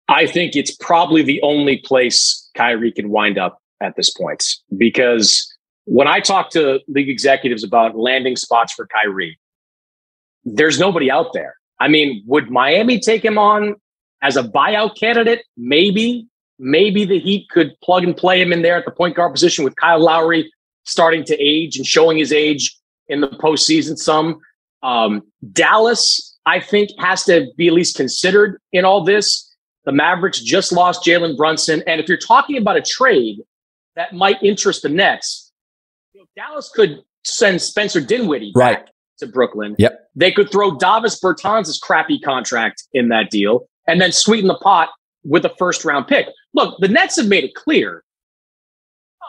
I 0.07 0.27
think 0.27 0.55
it's 0.55 0.75
probably 0.75 1.23
the 1.23 1.41
only 1.41 1.81
place 1.85 2.49
Kyrie 2.55 2.91
can 2.91 3.09
wind 3.09 3.37
up 3.37 3.61
at 3.81 3.95
this 3.95 4.09
point 4.09 4.43
because 4.77 5.47
when 5.85 6.07
I 6.07 6.19
talk 6.19 6.49
to 6.51 6.79
league 6.87 7.09
executives 7.09 7.63
about 7.63 7.97
landing 7.97 8.35
spots 8.35 8.73
for 8.73 8.87
Kyrie, 8.87 9.37
there's 10.43 10.79
nobody 10.79 11.11
out 11.11 11.33
there. 11.33 11.55
I 11.79 11.87
mean, 11.87 12.23
would 12.27 12.49
Miami 12.49 12.99
take 12.99 13.23
him 13.23 13.37
on 13.37 13.75
as 14.21 14.37
a 14.37 14.43
buyout 14.43 14.99
candidate? 14.99 15.43
Maybe. 15.57 16.27
Maybe 16.59 17.05
the 17.05 17.19
Heat 17.19 17.49
could 17.49 17.73
plug 17.83 18.03
and 18.03 18.15
play 18.15 18.39
him 18.39 18.53
in 18.53 18.61
there 18.61 18.75
at 18.75 18.85
the 18.85 18.91
point 18.91 19.15
guard 19.15 19.33
position 19.33 19.63
with 19.63 19.75
Kyle 19.75 19.99
Lowry 19.99 20.51
starting 20.83 21.23
to 21.25 21.35
age 21.41 21.77
and 21.77 21.85
showing 21.85 22.17
his 22.17 22.31
age 22.31 22.77
in 23.07 23.21
the 23.21 23.27
postseason 23.27 23.97
some. 23.97 24.39
Um, 24.83 25.23
Dallas, 25.53 26.37
I 26.45 26.59
think, 26.59 26.91
has 26.99 27.23
to 27.25 27.47
be 27.57 27.67
at 27.67 27.73
least 27.73 27.95
considered 27.95 28.59
in 28.71 28.85
all 28.85 29.03
this. 29.03 29.47
The 29.85 29.91
Mavericks 29.91 30.39
just 30.39 30.71
lost 30.71 31.03
Jalen 31.03 31.35
Brunson. 31.35 31.81
And 31.87 31.99
if 31.99 32.07
you're 32.07 32.17
talking 32.17 32.57
about 32.57 32.77
a 32.77 32.81
trade 32.81 33.39
that 33.95 34.13
might 34.13 34.41
interest 34.43 34.83
the 34.83 34.89
Nets, 34.89 35.51
Dallas 36.35 36.71
could 36.73 37.01
send 37.23 37.61
Spencer 37.61 38.01
Dinwiddie 38.01 38.53
right. 38.55 38.85
back 38.85 38.90
to 39.21 39.27
Brooklyn. 39.27 39.75
Yep. 39.79 40.09
They 40.15 40.31
could 40.31 40.51
throw 40.51 40.77
Davis 40.77 41.19
Bertans' 41.19 41.79
crappy 41.79 42.19
contract 42.19 42.83
in 42.93 43.09
that 43.09 43.31
deal 43.31 43.67
and 43.87 43.99
then 43.99 44.11
sweeten 44.11 44.47
the 44.47 44.55
pot 44.55 44.89
with 45.23 45.45
a 45.45 45.53
first 45.57 45.85
round 45.85 46.07
pick. 46.07 46.27
Look, 46.53 46.77
the 46.79 46.87
Nets 46.87 47.15
have 47.15 47.27
made 47.27 47.45
it 47.45 47.55
clear 47.55 48.03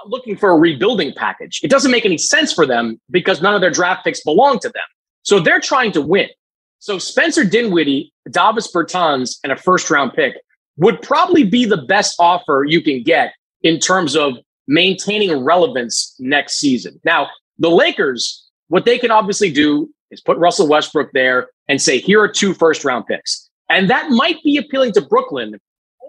looking 0.07 0.37
for 0.37 0.51
a 0.51 0.57
rebuilding 0.57 1.13
package. 1.17 1.61
It 1.63 1.71
doesn't 1.71 1.91
make 1.91 2.05
any 2.05 2.19
sense 2.19 2.53
for 2.53 2.67
them 2.67 3.01
because 3.11 3.41
none 3.41 3.55
of 3.55 3.61
their 3.61 3.71
draft 3.71 4.05
picks 4.05 4.23
belong 4.23 4.59
to 4.61 4.69
them. 4.69 4.83
So 5.23 5.41
they're 5.41 5.61
trying 5.61 5.93
to 5.93 6.03
win. 6.03 6.29
So 6.79 6.99
Spencer 6.99 7.45
Dinwiddie, 7.45 8.13
Davis 8.31 8.71
Bertans, 8.73 9.39
and 9.45 9.53
a 9.53 9.57
first 9.57 9.91
round 9.91 10.15
pick 10.15 10.35
would 10.77 11.01
probably 11.03 11.45
be 11.45 11.65
the 11.65 11.77
best 11.77 12.17
offer 12.19 12.65
you 12.67 12.81
can 12.81 13.03
get 13.03 13.35
in 13.63 13.79
terms 13.79 14.17
of 14.17 14.35
maintaining 14.67 15.45
relevance 15.45 16.17
next 16.19 16.59
season. 16.59 17.01
Now, 17.05 17.29
the 17.59 17.71
Lakers, 17.71 18.42
what 18.73 18.87
they 18.87 18.99
can 18.99 19.11
obviously 19.11 19.53
do 19.53 19.87
is 20.11 20.23
put 20.23 20.39
Russell 20.39 20.67
Westbrook 20.67 21.11
there 21.13 21.51
and 21.69 21.81
say, 21.81 21.99
here 21.99 22.23
are 22.23 22.29
two 22.29 22.55
first 22.55 22.87
round 22.87 23.07
picks. 23.07 23.51
And 23.69 23.91
that 23.91 24.09
might 24.09 24.43
be 24.43 24.57
appealing 24.57 24.93
to 24.93 25.03
Brooklyn 25.03 25.61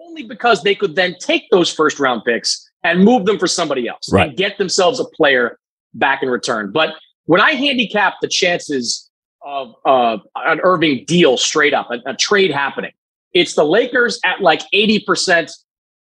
only 0.02 0.22
because 0.22 0.62
they 0.62 0.74
could 0.74 0.96
then 0.96 1.14
take 1.20 1.42
those 1.50 1.70
first 1.70 2.00
round 2.00 2.22
picks 2.24 2.66
and 2.82 3.04
move 3.04 3.26
them 3.26 3.38
for 3.38 3.46
somebody 3.46 3.86
else 3.86 4.10
right. 4.10 4.28
and 4.28 4.36
get 4.38 4.56
themselves 4.56 4.98
a 4.98 5.04
player 5.04 5.58
back 5.92 6.22
in 6.22 6.30
return. 6.30 6.72
But 6.72 6.94
when 7.26 7.38
I 7.38 7.50
handicap 7.50 8.14
the 8.22 8.28
chances 8.28 9.10
of 9.42 9.74
uh, 9.84 10.16
an 10.34 10.60
Irving 10.62 11.04
deal 11.06 11.36
straight 11.36 11.74
up, 11.74 11.90
a, 11.90 12.00
a 12.06 12.14
trade 12.14 12.50
happening, 12.50 12.92
it's 13.34 13.56
the 13.56 13.64
Lakers 13.64 14.18
at 14.24 14.40
like 14.40 14.62
80%, 14.72 15.52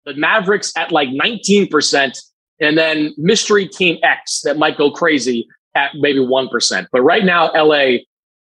the 0.07 0.15
Mavericks 0.15 0.73
at 0.75 0.91
like 0.91 1.11
19%, 1.11 2.19
and 2.61 2.79
then 2.79 3.13
mystery 3.19 3.69
team 3.69 3.99
X 4.03 4.41
that 4.41 4.57
might 4.57 4.79
go 4.79 4.91
crazy 4.91 5.47
at 5.77 5.93
maybe 5.95 6.19
1%. 6.19 6.87
But 6.91 7.03
right 7.03 7.25
now, 7.25 7.53
LA, 7.53 7.99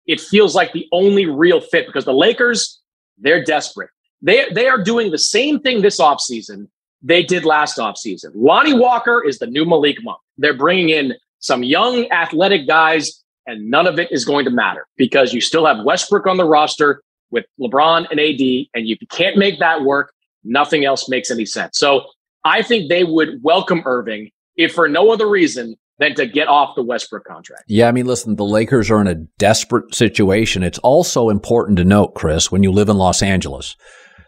it 0.06 0.20
feels 0.20 0.56
like 0.56 0.74
the 0.74 0.88
only 0.92 1.26
real 1.26 1.62
fit 1.62 1.86
because 1.86 2.04
the 2.04 2.14
Lakers, 2.14 2.82
they're 3.18 3.44
desperate. 3.44 3.90
They, 4.22 4.48
they 4.52 4.68
are 4.68 4.84
doing 4.84 5.12
the 5.12 5.18
same 5.18 5.62
thing 5.62 5.82
this 5.82 6.00
offseason 6.00 6.68
they 7.02 7.24
did 7.24 7.46
last 7.46 7.78
offseason. 7.78 8.32
Lonnie 8.36 8.74
Walker 8.74 9.24
is 9.26 9.40
the 9.40 9.48
new 9.48 9.66
Malik 9.66 9.98
Monk. 10.04 10.20
They're 10.38 10.58
bringing 10.58 10.90
in 10.90 11.14
some 11.40 11.64
young 11.64 12.10
athletic 12.12 12.68
guys, 12.68 13.24
and 13.48 13.70
none 13.70 13.88
of 13.88 14.00
it 14.00 14.12
is 14.12 14.26
going 14.26 14.46
to 14.46 14.52
matter 14.52 14.86
because 14.98 15.34
you 15.34 15.42
still 15.42 15.66
have 15.66 15.86
Westbrook 15.86 16.28
on 16.28 16.38
the 16.38 16.46
roster 16.46 17.02
with 17.32 17.46
LeBron 17.60 18.08
and 18.12 18.20
AD, 18.20 18.68
and 18.74 18.88
you 18.88 18.98
can't 19.10 19.38
make 19.38 19.60
that 19.60 19.84
work. 19.84 20.12
Nothing 20.44 20.84
else 20.84 21.08
makes 21.08 21.32
any 21.32 21.46
sense. 21.46 21.78
So 21.78 22.06
I 22.44 22.62
think 22.62 22.90
they 22.90 23.04
would 23.04 23.42
welcome 23.44 23.84
Irving 23.86 24.32
if 24.56 24.74
for 24.74 24.88
no 24.88 25.12
other 25.12 25.30
reason 25.30 25.78
than 26.00 26.16
to 26.16 26.26
get 26.26 26.48
off 26.48 26.76
the 26.76 26.84
Westbrook 26.84 27.26
contract. 27.26 27.64
Yeah, 27.68 27.88
I 27.88 27.92
mean, 27.92 28.06
listen, 28.06 28.36
the 28.36 28.46
Lakers 28.46 28.90
are 28.90 29.02
in 29.02 29.08
a 29.08 29.16
desperate 29.38 29.94
situation. 29.94 30.64
It's 30.64 30.80
also 30.80 31.30
important 31.30 31.78
to 31.78 31.86
note, 31.86 32.16
Chris, 32.16 32.52
when 32.52 32.64
you 32.64 32.72
live 32.72 32.90
in 32.90 32.98
Los 32.98 33.22
Angeles, 33.22 33.76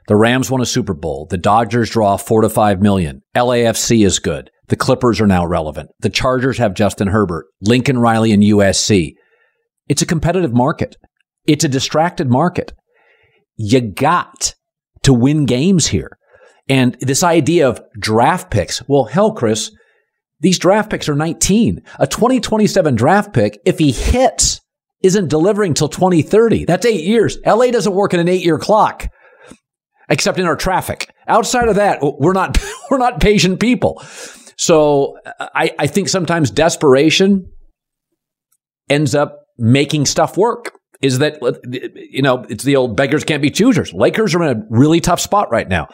the 0.08 0.16
Rams 0.16 0.52
won 0.52 0.62
a 0.62 0.66
Super 0.66 0.94
Bowl. 0.94 1.28
The 1.30 1.38
Dodgers 1.38 1.90
draw 1.90 2.18
four 2.18 2.42
to 2.42 2.50
five 2.50 2.82
million. 2.82 3.22
LAFC 3.36 4.06
is 4.06 4.20
good. 4.20 4.52
The 4.68 4.76
Clippers 4.76 5.22
are 5.22 5.28
now 5.28 5.46
relevant. 5.46 5.90
The 6.00 6.10
Chargers 6.10 6.58
have 6.58 6.74
Justin 6.74 7.08
Herbert, 7.08 7.46
Lincoln 7.62 8.00
Riley, 8.00 8.32
and 8.32 8.44
USC. 8.44 9.14
It's 9.88 10.02
a 10.02 10.06
competitive 10.06 10.54
market. 10.54 10.98
It's 11.46 11.64
a 11.64 11.70
distracted 11.70 12.30
market. 12.30 12.74
You 13.56 13.82
got 13.82 14.56
to 15.04 15.14
win 15.14 15.46
games 15.46 15.88
here. 15.88 16.18
And 16.70 16.96
this 17.02 17.24
idea 17.24 17.68
of 17.68 17.82
draft 18.00 18.50
picks, 18.50 18.88
well, 18.88 19.06
hell, 19.06 19.34
Chris, 19.34 19.72
these 20.42 20.60
draft 20.60 20.90
picks 20.90 21.08
are 21.08 21.16
19. 21.16 21.82
A 22.00 22.08
2027 22.08 22.96
draft 22.96 23.34
pick, 23.34 23.60
if 23.66 23.80
he 23.80 23.92
hits, 23.92 24.60
isn't 25.02 25.30
delivering 25.30 25.74
till 25.74 25.90
2030. 25.90 26.66
That's 26.66 26.86
eight 26.86 27.06
years. 27.06 27.38
LA 27.46 27.68
doesn't 27.68 27.94
work 27.94 28.14
in 28.14 28.20
an 28.20 28.28
eight 28.28 28.44
year 28.44 28.60
clock 28.60 29.08
except 30.10 30.38
in 30.38 30.46
our 30.46 30.56
traffic. 30.56 31.10
Outside 31.28 31.70
of 31.70 31.76
that, 31.76 32.00
we're 32.02 32.34
not 32.34 32.58
we're 32.92 32.98
not 32.98 33.20
patient 33.20 33.60
people. 33.60 34.04
So 34.58 35.18
I, 35.40 35.72
I 35.80 35.88
think 35.88 36.10
sometimes 36.10 36.52
desperation 36.52 37.50
ends 38.90 39.16
up 39.16 39.40
making 39.58 40.06
stuff 40.06 40.38
work. 40.38 40.78
Is 41.02 41.18
that 41.18 41.42
uh, 41.42 41.54
you 41.96 42.22
know 42.22 42.46
it's 42.48 42.64
the 42.64 42.76
old 42.76 42.96
beggars 42.96 43.24
can't 43.24 43.42
be 43.42 43.50
choosers. 43.50 43.92
Lakers 43.92 44.36
are 44.36 44.44
in 44.44 44.58
a 44.58 44.62
really 44.70 45.00
tough 45.00 45.20
spot 45.20 45.50
right 45.50 45.68
now. 45.68 45.88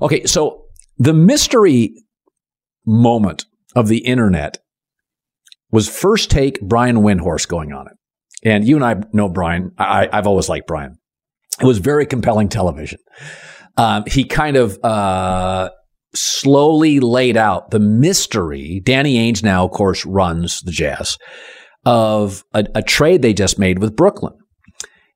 Okay, 0.00 0.24
so 0.24 0.66
the 0.98 1.12
mystery 1.12 1.94
moment 2.86 3.44
of 3.74 3.88
the 3.88 3.98
internet 3.98 4.58
was 5.70 5.88
first 5.88 6.30
take 6.30 6.60
Brian 6.60 6.96
Windhorst 6.96 7.48
going 7.48 7.72
on 7.72 7.86
it. 7.86 7.94
And 8.44 8.66
you 8.66 8.76
and 8.76 8.84
I 8.84 8.96
know 9.12 9.28
Brian. 9.28 9.72
I, 9.78 10.08
I've 10.12 10.26
always 10.26 10.48
liked 10.48 10.66
Brian. 10.66 10.98
It 11.60 11.64
was 11.64 11.78
very 11.78 12.06
compelling 12.06 12.48
television 12.48 12.98
um, 13.76 14.04
he 14.06 14.24
kind 14.24 14.56
of 14.56 14.78
uh, 14.84 15.70
slowly 16.14 17.00
laid 17.00 17.36
out 17.36 17.70
the 17.70 17.80
mystery. 17.80 18.80
Danny 18.84 19.16
Ainge 19.16 19.42
now, 19.42 19.64
of 19.64 19.70
course, 19.70 20.04
runs 20.04 20.60
the 20.60 20.72
Jazz 20.72 21.18
of 21.84 22.44
a, 22.52 22.64
a 22.74 22.82
trade 22.82 23.22
they 23.22 23.32
just 23.32 23.58
made 23.58 23.78
with 23.78 23.96
Brooklyn. 23.96 24.34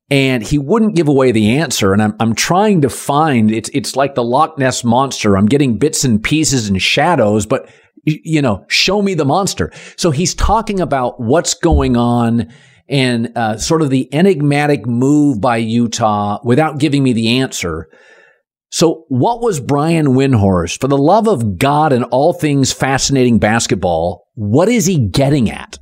And 0.09 0.43
he 0.43 0.57
wouldn't 0.57 0.95
give 0.95 1.09
away 1.09 1.33
the 1.33 1.59
answer. 1.59 1.93
And 1.93 2.01
I'm, 2.01 2.15
I'm 2.21 2.35
trying 2.35 2.83
to 2.83 2.89
find 2.89 3.51
it's, 3.51 3.69
it's 3.75 3.97
like 3.97 4.15
the 4.15 4.23
Loch 4.23 4.57
Ness 4.57 4.85
monster. 4.85 5.37
I'm 5.37 5.47
getting 5.47 5.79
bits 5.79 6.05
and 6.05 6.23
pieces 6.23 6.69
and 6.69 6.81
shadows, 6.81 7.45
but 7.45 7.69
you 8.07 8.41
know, 8.41 8.65
show 8.69 9.03
me 9.03 9.15
the 9.15 9.25
monster. 9.25 9.73
So 9.97 10.11
he's 10.11 10.35
talking 10.35 10.81
about 10.81 11.21
what's 11.21 11.55
going 11.55 11.97
on 11.97 12.53
and 12.89 13.37
uh, 13.37 13.59
sort 13.59 13.83
of 13.83 13.91
the 13.91 14.13
enigmatic 14.15 14.87
move 14.87 15.41
by 15.41 15.57
Utah 15.57 16.39
without 16.45 16.79
giving 16.79 17.03
me 17.03 17.13
the 17.13 17.41
answer. 17.41 17.89
So, 18.71 19.05
what 19.09 19.41
was 19.41 19.61
Brian 19.61 20.09
Windhorst, 20.09 20.81
for 20.81 20.89
the 20.89 20.99
love 20.99 21.29
of 21.29 21.59
God 21.59 21.93
and 21.93 22.05
all 22.05 22.33
things 22.33 22.73
fascinating 22.73 23.39
basketball, 23.39 24.29
what 24.35 24.69
is 24.69 24.87
he 24.87 24.99
getting 24.99 25.51
at? 25.51 25.79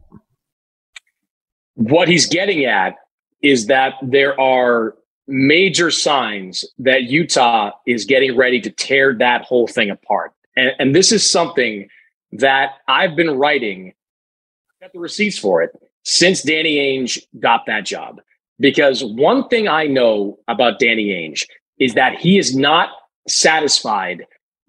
What 1.75 2.09
he's 2.09 2.27
getting 2.27 2.65
at 2.65 2.95
is 3.43 3.67
that 3.67 3.95
there 4.03 4.39
are 4.41 4.95
major 5.27 5.91
signs 5.91 6.65
that 6.79 7.05
Utah 7.05 7.71
is 7.87 8.05
getting 8.05 8.37
ready 8.37 8.61
to 8.61 8.71
tear 8.71 9.15
that 9.19 9.43
whole 9.43 9.67
thing 9.67 9.91
apart. 9.91 10.33
And, 10.57 10.73
and 10.79 10.95
this 10.95 11.11
is 11.11 11.29
something 11.29 11.89
that 12.35 12.73
I've 12.89 13.17
been 13.17 13.39
writing, 13.39 13.95
got 14.81 14.93
the 14.93 14.99
receipts 14.99 15.39
for 15.39 15.63
it, 15.63 15.71
since 16.05 16.43
Danny 16.43 16.77
Ainge 16.77 17.19
got 17.41 17.67
that 17.67 17.85
job. 17.87 18.21
Because 18.61 19.03
one 19.03 19.49
thing 19.49 19.67
I 19.69 19.87
know 19.87 20.39
about 20.47 20.79
Danny 20.79 21.07
Ainge 21.07 21.45
is 21.79 21.95
that 21.95 22.19
he 22.19 22.39
is 22.39 22.55
not 22.55 22.91
satisfied 23.27 24.27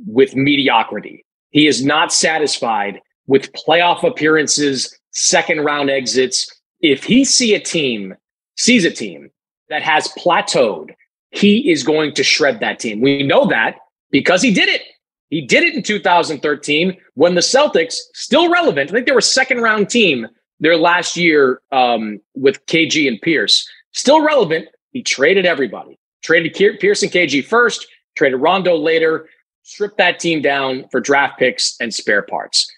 with 0.08 0.36
mediocrity. 0.36 1.26
He 1.52 1.68
is 1.68 1.86
not 1.86 2.12
satisfied 2.12 3.02
with 3.28 3.52
playoff 3.54 4.04
appearances, 4.04 4.98
second 5.12 5.64
round 5.64 5.90
exits. 5.90 6.52
If 6.82 7.04
he 7.04 7.26
see 7.26 7.56
a 7.56 7.60
team, 7.60 8.16
sees 8.58 8.86
a 8.86 8.92
team 8.92 9.30
that 9.70 9.82
has 9.82 10.08
plateaued, 10.18 10.92
he 11.32 11.72
is 11.72 11.84
going 11.84 12.14
to 12.16 12.24
shred 12.24 12.60
that 12.60 12.80
team. 12.80 13.02
We 13.02 13.24
know 13.24 13.46
that 13.48 13.78
because 14.12 14.42
he 14.42 14.54
did 14.54 14.70
it. 14.70 14.82
He 15.30 15.42
did 15.42 15.64
it 15.64 15.74
in 15.74 15.84
2013 15.84 16.98
when 17.16 17.36
the 17.36 17.42
Celtics, 17.42 17.96
still 18.14 18.50
relevant, 18.50 18.90
I 18.90 18.94
think 18.94 19.08
they 19.08 19.12
were 19.12 19.22
second 19.22 19.62
round 19.62 19.90
team 19.90 20.28
their 20.60 20.78
last 20.78 21.18
year 21.18 21.62
um, 21.72 22.22
with 22.36 22.66
KG 22.68 23.08
and 23.08 23.22
Pierce, 23.22 23.68
still 23.92 24.24
relevant. 24.24 24.68
He 24.92 25.04
traded 25.04 25.46
everybody. 25.46 26.00
Traded 26.24 26.80
Pierce 26.80 27.04
and 27.04 27.12
KG 27.12 27.44
first, 27.44 27.88
traded 28.16 28.40
Rondo 28.40 28.76
later, 28.76 29.28
stripped 29.64 29.98
that 29.98 30.20
team 30.20 30.42
down 30.42 30.86
for 30.90 31.02
draft 31.02 31.38
picks 31.38 31.76
and 31.80 31.94
spare 31.94 32.22
parts. 32.22 32.72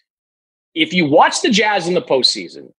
If 0.74 0.94
you 0.94 1.06
watch 1.06 1.42
the 1.42 1.50
Jazz 1.50 1.88
in 1.88 1.94
the 1.94 2.02
postseason, 2.02 2.72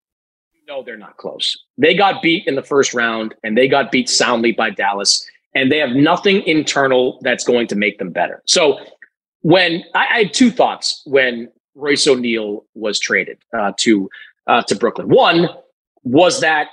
you 0.53 0.61
know 0.67 0.83
they're 0.83 0.97
not 0.97 1.17
close. 1.17 1.57
They 1.77 1.95
got 1.95 2.23
beat 2.23 2.47
in 2.47 2.55
the 2.55 2.63
first 2.63 2.95
round 2.95 3.35
and 3.45 3.57
they 3.57 3.69
got 3.69 3.93
beat 3.93 4.09
soundly 4.09 4.53
by 4.53 4.71
Dallas, 4.71 5.27
and 5.55 5.71
they 5.71 5.79
have 5.79 5.91
nothing 5.91 6.43
internal 6.47 7.19
that's 7.23 7.45
going 7.45 7.67
to 7.69 7.77
make 7.77 7.99
them 7.99 8.11
better. 8.11 8.43
So, 8.47 8.79
when 9.43 9.85
I, 9.95 10.07
I 10.11 10.19
had 10.25 10.35
two 10.35 10.51
thoughts 10.51 11.03
when 11.07 11.51
Royce 11.75 12.07
O'Neale 12.07 12.65
was 12.75 12.99
traded 12.99 13.39
uh, 13.57 13.73
to 13.79 14.11
uh, 14.47 14.63
to 14.63 14.77
Brooklyn. 14.77 15.09
One 15.09 15.49
was 16.03 16.41
that 16.41 16.69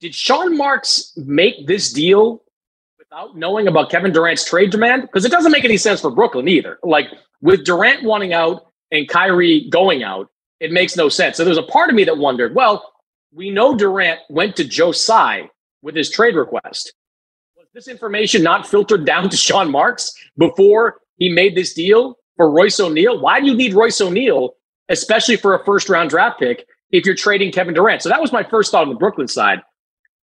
did 0.00 0.14
Sean 0.14 0.56
Marks 0.56 1.12
make 1.16 1.66
this 1.66 1.92
deal 1.92 2.42
without 2.98 3.36
knowing 3.36 3.66
about 3.66 3.90
Kevin 3.90 4.12
Durant's 4.12 4.44
trade 4.44 4.70
demand? 4.70 5.02
Because 5.02 5.24
it 5.24 5.32
doesn't 5.32 5.52
make 5.52 5.64
any 5.64 5.76
sense 5.76 6.00
for 6.00 6.10
Brooklyn 6.10 6.48
either. 6.48 6.78
Like 6.82 7.08
with 7.40 7.64
Durant 7.64 8.04
wanting 8.04 8.32
out 8.32 8.66
and 8.92 9.08
Kyrie 9.08 9.68
going 9.70 10.02
out, 10.02 10.30
it 10.60 10.72
makes 10.72 10.96
no 10.96 11.08
sense. 11.08 11.36
So 11.36 11.44
there's 11.44 11.58
a 11.58 11.62
part 11.62 11.90
of 11.90 11.96
me 11.96 12.04
that 12.04 12.18
wondered, 12.18 12.54
well, 12.54 12.92
we 13.32 13.50
know 13.50 13.76
Durant 13.76 14.20
went 14.28 14.56
to 14.56 14.64
Joe 14.64 14.92
Tsai 14.92 15.50
with 15.82 15.94
his 15.94 16.10
trade 16.10 16.34
request. 16.34 16.92
Was 17.56 17.66
this 17.74 17.88
information 17.88 18.42
not 18.42 18.66
filtered 18.66 19.04
down 19.04 19.28
to 19.30 19.36
Sean 19.36 19.70
Marks 19.70 20.12
before 20.36 21.00
he 21.18 21.28
made 21.28 21.54
this 21.54 21.74
deal 21.74 22.18
for 22.36 22.50
Royce 22.50 22.80
O'Neale. 22.80 23.20
Why 23.20 23.40
do 23.40 23.46
you 23.46 23.54
need 23.54 23.74
Royce 23.74 24.00
O'Neale, 24.00 24.54
especially 24.88 25.36
for 25.36 25.54
a 25.54 25.64
first 25.64 25.88
round 25.88 26.10
draft 26.10 26.38
pick, 26.38 26.66
if 26.90 27.04
you're 27.04 27.14
trading 27.14 27.52
Kevin 27.52 27.74
Durant. 27.74 28.02
So 28.02 28.08
that 28.08 28.20
was 28.20 28.32
my 28.32 28.42
first 28.42 28.72
thought 28.72 28.82
on 28.82 28.88
the 28.88 28.94
Brooklyn 28.94 29.28
side. 29.28 29.60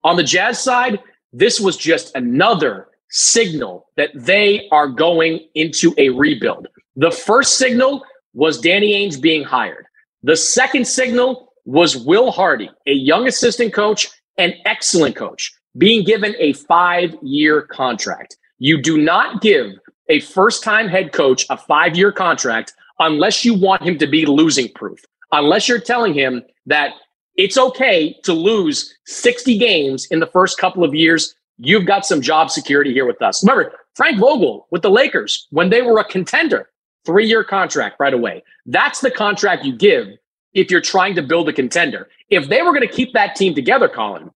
On 0.04 0.16
the 0.16 0.22
Jazz 0.22 0.62
side, 0.62 1.00
this 1.32 1.60
was 1.60 1.76
just 1.76 2.14
another 2.16 2.88
signal 3.08 3.86
that 3.96 4.10
they 4.14 4.68
are 4.70 4.88
going 4.88 5.48
into 5.54 5.94
a 5.98 6.10
rebuild. 6.10 6.68
The 6.96 7.10
first 7.10 7.54
signal 7.54 8.04
was 8.34 8.60
Danny 8.60 8.92
Ainge 8.92 9.20
being 9.20 9.42
hired. 9.42 9.86
The 10.22 10.36
second 10.36 10.86
signal 10.86 11.52
was 11.64 11.96
Will 11.96 12.30
Hardy, 12.30 12.70
a 12.86 12.92
young 12.92 13.26
assistant 13.26 13.72
coach, 13.72 14.08
an 14.38 14.54
excellent 14.64 15.16
coach, 15.16 15.52
being 15.78 16.04
given 16.04 16.34
a 16.38 16.52
five 16.54 17.16
year 17.22 17.62
contract. 17.62 18.36
You 18.58 18.80
do 18.80 18.98
not 18.98 19.40
give 19.40 19.72
a 20.10 20.20
first 20.20 20.62
time 20.62 20.88
head 20.88 21.12
coach 21.12 21.46
a 21.48 21.56
five 21.56 21.96
year 21.96 22.12
contract 22.12 22.74
unless 22.98 23.44
you 23.44 23.54
want 23.54 23.82
him 23.82 23.96
to 23.96 24.06
be 24.06 24.26
losing 24.26 24.68
proof, 24.74 25.02
unless 25.32 25.68
you're 25.68 25.80
telling 25.80 26.12
him 26.12 26.42
that 26.66 26.92
it's 27.36 27.56
okay 27.56 28.14
to 28.24 28.34
lose 28.34 28.94
60 29.06 29.56
games 29.56 30.06
in 30.10 30.20
the 30.20 30.26
first 30.26 30.58
couple 30.58 30.84
of 30.84 30.94
years. 30.94 31.34
You've 31.56 31.86
got 31.86 32.04
some 32.04 32.20
job 32.20 32.50
security 32.50 32.92
here 32.92 33.06
with 33.06 33.22
us. 33.22 33.42
Remember, 33.42 33.72
Frank 33.94 34.18
Vogel 34.18 34.66
with 34.70 34.82
the 34.82 34.90
Lakers, 34.90 35.46
when 35.50 35.70
they 35.70 35.80
were 35.80 35.98
a 35.98 36.04
contender, 36.04 36.70
three 37.06 37.26
year 37.26 37.44
contract 37.44 37.96
right 38.00 38.12
away. 38.12 38.42
That's 38.66 39.00
the 39.00 39.10
contract 39.10 39.64
you 39.64 39.76
give 39.76 40.08
if 40.52 40.70
you're 40.70 40.80
trying 40.80 41.14
to 41.14 41.22
build 41.22 41.48
a 41.48 41.52
contender. 41.52 42.08
If 42.28 42.48
they 42.48 42.62
were 42.62 42.72
going 42.72 42.86
to 42.86 42.92
keep 42.92 43.12
that 43.12 43.36
team 43.36 43.54
together, 43.54 43.88
Colin, 43.88 44.30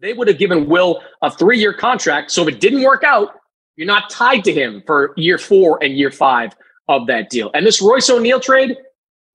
they 0.00 0.12
would 0.12 0.28
have 0.28 0.38
given 0.38 0.68
Will 0.68 1.00
a 1.22 1.30
three 1.30 1.58
year 1.58 1.72
contract. 1.72 2.30
So 2.32 2.42
if 2.42 2.54
it 2.54 2.60
didn't 2.60 2.82
work 2.82 3.04
out, 3.04 3.36
you're 3.76 3.86
not 3.86 4.10
tied 4.10 4.44
to 4.44 4.52
him 4.52 4.82
for 4.86 5.12
year 5.16 5.38
four 5.38 5.82
and 5.82 5.96
year 5.96 6.10
five 6.10 6.56
of 6.88 7.06
that 7.06 7.30
deal. 7.30 7.50
And 7.54 7.66
this 7.66 7.82
Royce 7.82 8.08
O'Neale 8.10 8.40
trade, 8.40 8.76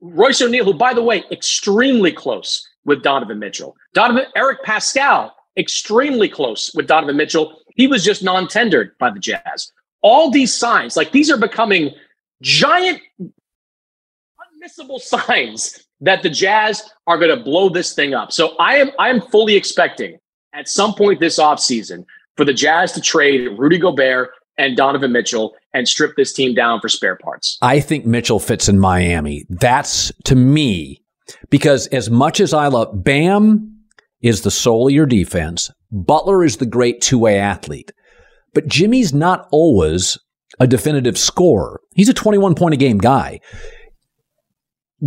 Royce 0.01 0.41
O'Neale, 0.41 0.65
who, 0.65 0.73
by 0.73 0.93
the 0.93 1.04
way, 1.04 1.23
extremely 1.32 2.12
close 2.12 2.67
with 2.86 3.04
Donovan 3.04 3.39
Mitchell. 3.39 3.75
Donovan, 3.93 4.25
Eric 4.36 4.63
Paschall, 4.63 5.32
extremely 5.58 6.27
close 6.27 6.71
with 6.73 6.88
Donovan 6.88 7.17
Mitchell. 7.17 7.62
He 7.75 7.88
was 7.88 8.04
just 8.04 8.23
non 8.23 8.47
tendered 8.47 8.97
by 8.97 9.12
the 9.12 9.19
Jazz. 9.19 9.71
All 10.01 10.32
these 10.32 10.54
signs, 10.54 10.97
like 10.97 11.12
these 11.12 11.30
are 11.30 11.38
becoming 11.38 11.91
giant, 12.41 12.99
unmissable 13.21 14.99
signs 15.27 15.86
that 15.99 16.23
the 16.23 16.30
Jazz 16.30 16.89
are 17.06 17.17
going 17.17 17.36
to 17.36 17.43
blow 17.43 17.69
this 17.69 17.93
thing 17.93 18.13
up. 18.13 18.32
So 18.32 18.56
I 18.58 18.77
am 18.77 18.91
I 18.97 19.10
am 19.10 19.21
fully 19.21 19.56
expecting 19.56 20.17
at 20.54 20.67
some 20.67 20.95
point 20.95 21.19
this 21.19 21.38
offseason 21.38 22.06
for 22.38 22.46
the 22.46 22.54
Jazz 22.54 22.91
to 22.94 23.02
trade 23.02 23.48
Rudy 23.58 23.78
Gobert 23.78 24.32
and 24.58 24.78
Donovan 24.78 25.12
Mitchell 25.12 25.54
and 25.74 25.88
strip 25.88 26.15
this 26.15 26.34
team 26.34 26.54
down 26.54 26.80
for 26.82 26.89
spare 26.89 27.15
parts. 27.15 27.58
I 27.62 27.80
think 27.80 28.06
Mitchell 28.06 28.39
fits 28.39 28.70
in 28.70 28.80
Miami. 28.80 29.46
That's 29.50 30.12
to 30.26 30.36
me 30.36 31.02
because 31.50 31.88
as 31.88 32.10
much 32.10 32.39
as 32.39 32.54
I 32.54 32.67
love 32.67 33.04
Bam 33.04 33.80
is 34.22 34.41
the 34.41 34.52
soul 34.52 34.88
of 34.88 34.94
your 34.94 35.06
defense, 35.06 35.72
Butler 35.91 36.44
is 36.44 36.58
the 36.58 36.65
great 36.65 37.02
two-way 37.02 37.38
athlete. 37.39 37.91
But 38.54 38.67
Jimmy's 38.67 39.13
not 39.13 39.48
always 39.52 40.17
a 40.60 40.67
definitive 40.67 41.17
scorer. 41.17 41.82
He's 41.96 42.10
a 42.10 42.13
21 42.13 42.56
point 42.56 42.74
a 42.74 42.78
game 42.78 42.98
guy. 42.98 43.39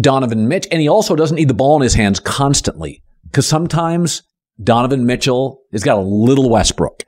Donovan 0.00 0.48
Mitch, 0.48 0.66
and 0.72 0.80
he 0.80 0.88
also 0.88 1.14
doesn't 1.14 1.36
need 1.36 1.48
the 1.48 1.54
ball 1.54 1.76
in 1.76 1.82
his 1.82 1.94
hands 1.94 2.18
constantly 2.18 3.02
because 3.24 3.46
sometimes 3.46 4.22
Donovan 4.62 5.06
Mitchell 5.06 5.62
has 5.72 5.82
got 5.82 5.98
a 5.98 6.02
little 6.02 6.50
Westbrook. 6.50 7.02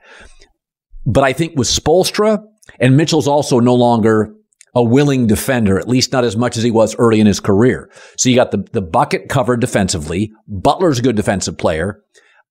But 1.05 1.25
I 1.25 1.33
think 1.33 1.57
with 1.57 1.69
Spoelstra, 1.69 2.43
and 2.81 2.97
Mitchell's 2.97 3.29
also 3.29 3.61
no 3.61 3.75
longer 3.75 4.35
a 4.75 4.83
willing 4.83 5.27
defender, 5.27 5.79
at 5.79 5.89
least 5.89 6.13
not 6.13 6.25
as 6.25 6.37
much 6.37 6.59
as 6.59 6.63
he 6.63 6.71
was 6.71 6.95
early 6.97 7.19
in 7.19 7.27
his 7.27 7.41
career. 7.41 7.91
So 8.19 8.29
you 8.29 8.37
got 8.37 8.51
the, 8.51 8.67
the 8.73 8.83
bucket 8.83 9.29
covered 9.31 9.61
defensively. 9.61 10.33
Butler's 10.47 10.99
a 10.99 11.03
good 11.03 11.17
defensive 11.17 11.57
player. 11.57 12.03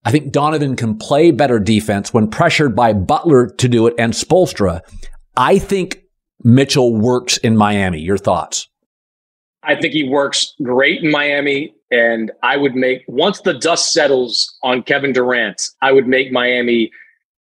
I 0.05 0.11
think 0.11 0.31
Donovan 0.31 0.75
can 0.75 0.97
play 0.97 1.29
better 1.29 1.59
defense 1.59 2.13
when 2.13 2.29
pressured 2.29 2.75
by 2.75 2.93
Butler 2.93 3.47
to 3.57 3.67
do 3.67 3.85
it 3.85 3.93
and 3.99 4.13
Spoelstra. 4.13 4.81
I 5.37 5.59
think 5.59 5.99
Mitchell 6.43 6.95
works 6.95 7.37
in 7.37 7.57
Miami. 7.57 8.01
Your 8.01 8.17
thoughts? 8.17 8.69
I 9.61 9.75
think 9.75 9.93
he 9.93 10.07
works 10.07 10.53
great 10.63 11.03
in 11.03 11.11
Miami. 11.11 11.74
And 11.95 12.31
I 12.43 12.57
would 12.57 12.75
make, 12.75 13.05
once 13.07 13.39
the 13.39 13.53
dust 13.53 13.93
settles 13.93 14.53
on 14.63 14.83
Kevin 14.83 15.13
Durant, 15.13 15.69
I 15.81 15.93
would 15.93 16.07
make 16.07 16.29
Miami 16.29 16.91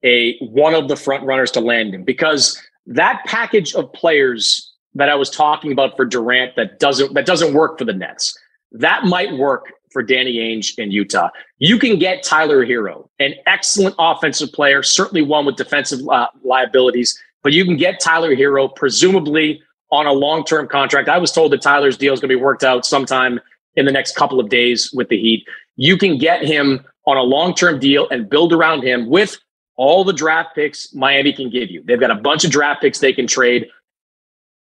a 0.05 0.37
one 0.38 0.75
of 0.75 0.87
the 0.87 0.95
front 0.95 1.25
runners 1.25 1.51
to 1.53 1.61
land 1.61 1.93
him 1.93 2.05
because 2.05 2.61
that 2.87 3.21
package 3.27 3.75
of 3.75 3.93
players 3.93 4.73
that 4.95 5.09
I 5.09 5.17
was 5.17 5.29
talking 5.29 5.73
about 5.73 5.97
for 5.97 6.05
Durant 6.05 6.55
that 6.55 6.79
doesn't 6.79 7.14
that 7.14 7.27
doesn't 7.27 7.53
work 7.53 7.79
for 7.79 7.85
the 7.85 7.95
Nets. 7.95 8.38
That 8.71 9.05
might 9.05 9.33
work 9.37 9.73
for 9.90 10.05
Danny 10.05 10.37
Ainge 10.37 10.79
in 10.79 10.93
Utah. 10.93 11.31
You 11.59 11.77
can 11.79 11.99
get 11.99 12.23
Tyler 12.23 12.64
Herro, 12.64 13.09
an 13.19 13.35
excellent 13.47 13.97
offensive 13.99 14.53
player, 14.53 14.85
certainly 14.85 15.23
one 15.23 15.47
with 15.47 15.57
defensive 15.57 16.07
uh, 16.09 16.29
liabilities, 16.45 17.19
but 17.43 17.53
you 17.53 17.64
can 17.64 17.77
get 17.77 17.99
Tyler 17.99 18.37
Herro 18.37 18.69
presumably 18.69 19.61
on 19.90 20.07
a 20.07 20.12
long-term 20.12 20.69
contract. 20.69 21.09
I 21.09 21.19
was 21.19 21.33
told 21.33 21.53
that 21.53 21.62
Tyler's 21.62 21.97
deal 21.97 22.12
is 22.12 22.21
going 22.21 22.31
to 22.31 22.37
be 22.37 22.43
worked 22.43 22.64
out 22.64 22.85
sometime 22.85 23.40
in 23.77 23.85
the 23.87 23.93
next 23.93 24.17
couple 24.17 24.41
of 24.41 24.49
days 24.49 24.91
with 24.93 25.09
the 25.09 25.19
Heat. 25.19 25.47
You 25.77 25.97
can 25.97 26.19
get 26.19 26.45
him 26.45 26.85
on 27.07 27.17
a 27.17 27.23
long-term 27.23 27.81
deal 27.81 28.09
and 28.11 28.29
build 28.29 28.53
around 28.53 28.83
him 28.83 29.09
with 29.09 29.39
all 29.77 30.05
the 30.05 30.13
draft 30.13 30.55
picks 30.55 30.95
Miami 30.95 31.33
can 31.33 31.51
give 31.51 31.71
you. 31.71 31.83
They've 31.85 32.01
got 32.01 32.11
a 32.11 32.17
bunch 32.17 32.45
of 32.45 32.51
draft 32.51 32.83
picks 32.83 33.01
they 33.01 33.13
can 33.13 33.27
trade. 33.27 33.67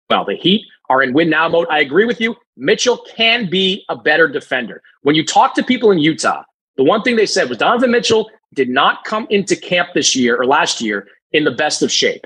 Well, 0.10 0.26
the 0.26 0.36
Heat 0.36 0.66
are 0.90 1.02
in 1.02 1.14
win 1.14 1.30
now 1.30 1.50
mode. 1.50 1.68
I 1.70 1.80
agree 1.80 2.06
with 2.06 2.20
you. 2.20 2.36
Mitchell 2.56 2.98
can 3.16 3.50
be 3.50 3.86
a 3.90 3.96
better 3.96 4.28
defender. 4.28 4.82
When 5.04 5.16
you 5.16 5.26
talk 5.26 5.54
to 5.56 5.64
people 5.64 5.92
in 5.92 6.00
Utah, 6.00 6.44
the 6.78 6.84
one 6.84 7.02
thing 7.04 7.16
they 7.16 7.26
said 7.26 7.50
was 7.50 7.58
Donovan 7.58 7.92
Mitchell 7.92 8.30
did 8.54 8.70
not 8.70 9.04
come 9.04 9.28
into 9.30 9.56
camp 9.56 9.90
this 9.94 10.16
year 10.16 10.40
or 10.40 10.46
last 10.46 10.82
year 10.82 11.08
in 11.34 11.44
the 11.44 11.52
best 11.52 11.84
of 11.84 11.92
shape. 11.92 12.26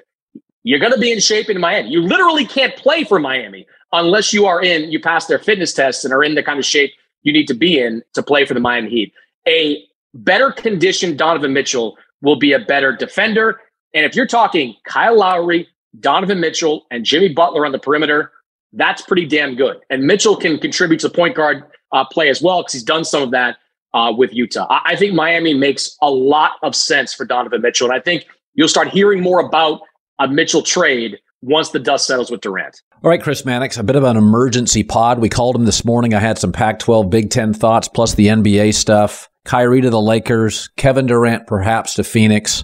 You're 0.64 0.80
going 0.80 0.94
to 0.94 1.00
be 1.00 1.12
in 1.12 1.20
shape 1.20 1.50
in 1.50 1.60
Miami. 1.60 1.90
You 1.90 2.02
literally 2.02 2.46
can't 2.46 2.76
play 2.76 3.04
for 3.04 3.20
Miami 3.20 3.66
unless 3.93 4.34
you 4.34 4.45
are 4.45 4.62
in, 4.62 4.91
you 4.91 4.99
pass 4.99 5.27
their 5.27 5.39
fitness 5.39 5.73
tests 5.73 6.04
and 6.04 6.13
are 6.13 6.23
in 6.23 6.36
the 6.36 6.43
kind 6.43 6.60
of 6.60 6.65
shape 6.65 6.93
you 7.23 7.34
need 7.34 7.47
to 7.47 7.54
be 7.54 7.80
in 7.80 8.04
to 8.13 8.23
play 8.23 8.45
for 8.45 8.54
the 8.54 8.60
Miami 8.60 8.89
Heat. 8.89 9.13
A 9.47 9.84
better 10.13 10.51
conditioned 10.51 11.17
Donovan 11.17 11.54
Mitchell 11.54 11.97
will 12.21 12.36
be 12.36 12.54
a 12.54 12.60
better 12.60 12.95
defender. 12.95 13.62
And 13.93 14.06
if 14.06 14.15
you're 14.15 14.27
talking 14.27 14.75
Kyle 14.86 15.17
Lowry, 15.17 15.67
Donovan 15.99 16.39
Mitchell, 16.39 16.86
and 16.91 17.04
Jimmy 17.06 17.30
Butler 17.30 17.65
on 17.65 17.71
the 17.71 17.80
perimeter, 17.80 18.32
that's 18.73 19.01
pretty 19.01 19.25
damn 19.25 19.56
good. 19.56 19.77
And 19.89 20.04
Mitchell 20.04 20.36
can 20.36 20.58
contribute 20.58 20.99
to 21.01 21.10
point 21.10 21.36
guard 21.36 21.63
uh, 21.91 22.06
play 22.06 22.30
as 22.30 22.41
well 22.41 22.62
because 22.62 22.73
he's 22.73 22.84
done 22.84 23.04
some 23.04 23.21
of 23.21 23.32
that 23.32 23.58
uh, 23.93 24.13
with 24.15 24.34
Utah. 24.34 24.67
I-, 24.69 24.93
I 24.93 24.95
think 24.95 25.13
Miami 25.13 25.54
makes 25.54 25.97
a 26.01 26.10
lot 26.10 26.54
of 26.63 26.75
sense 26.75 27.13
for 27.13 27.25
Donovan 27.25 27.62
Mitchell. 27.62 27.88
And 27.88 27.93
I 27.93 27.99
think 27.99 28.25
you'll 28.54 28.69
start 28.69 28.88
hearing 28.88 29.21
more 29.21 29.39
about 29.39 29.82
a 30.19 30.27
Mitchell 30.27 30.62
trade 30.62 31.19
once 31.41 31.69
the 31.69 31.80
dust 31.80 32.06
settles 32.06 32.32
with 32.32 32.41
Durant. 32.41 32.82
All 33.04 33.10
right, 33.10 33.24
Chris 33.24 33.46
Mannix, 33.46 33.78
a 33.78 33.84
bit 33.84 33.96
of 33.96 34.04
an 34.04 34.16
emergency 34.16 34.84
pod. 34.84 35.18
We 35.18 35.28
called 35.28 35.56
him 35.56 35.66
this 35.66 35.84
morning. 35.84 36.14
I 36.14 36.20
had 36.20 36.38
some 36.38 36.52
Pac 36.52 36.78
12 36.78 37.10
Big 37.10 37.32
Ten 37.32 37.52
thoughts 37.52 37.88
plus 37.88 38.14
the 38.14 38.28
NBA 38.28 38.76
stuff. 38.76 39.28
Kyrie 39.44 39.82
to 39.82 39.90
the 39.90 40.00
Lakers, 40.00 40.70
Kevin 40.78 41.08
Durant 41.08 41.48
perhaps 41.48 41.96
to 41.96 42.04
Phoenix. 42.04 42.64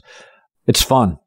It's 0.68 0.84
fun. 0.84 1.18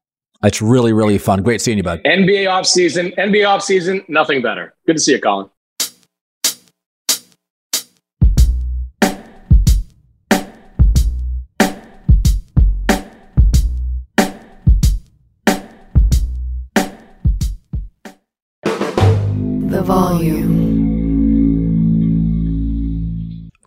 It's 0.44 0.62
really, 0.62 0.92
really 0.92 1.18
fun. 1.18 1.42
Great 1.42 1.61
seeing 1.61 1.77
you, 1.77 1.83
bud. 1.83 2.01
NBA 2.05 2.44
offseason, 2.44 3.12
NBA 3.16 3.44
offseason, 3.44 4.09
nothing 4.09 4.42
better. 4.42 4.77
Good 4.87 4.99
to 4.99 5.03
see 5.03 5.12
you, 5.12 5.20
Colin. 5.20 5.51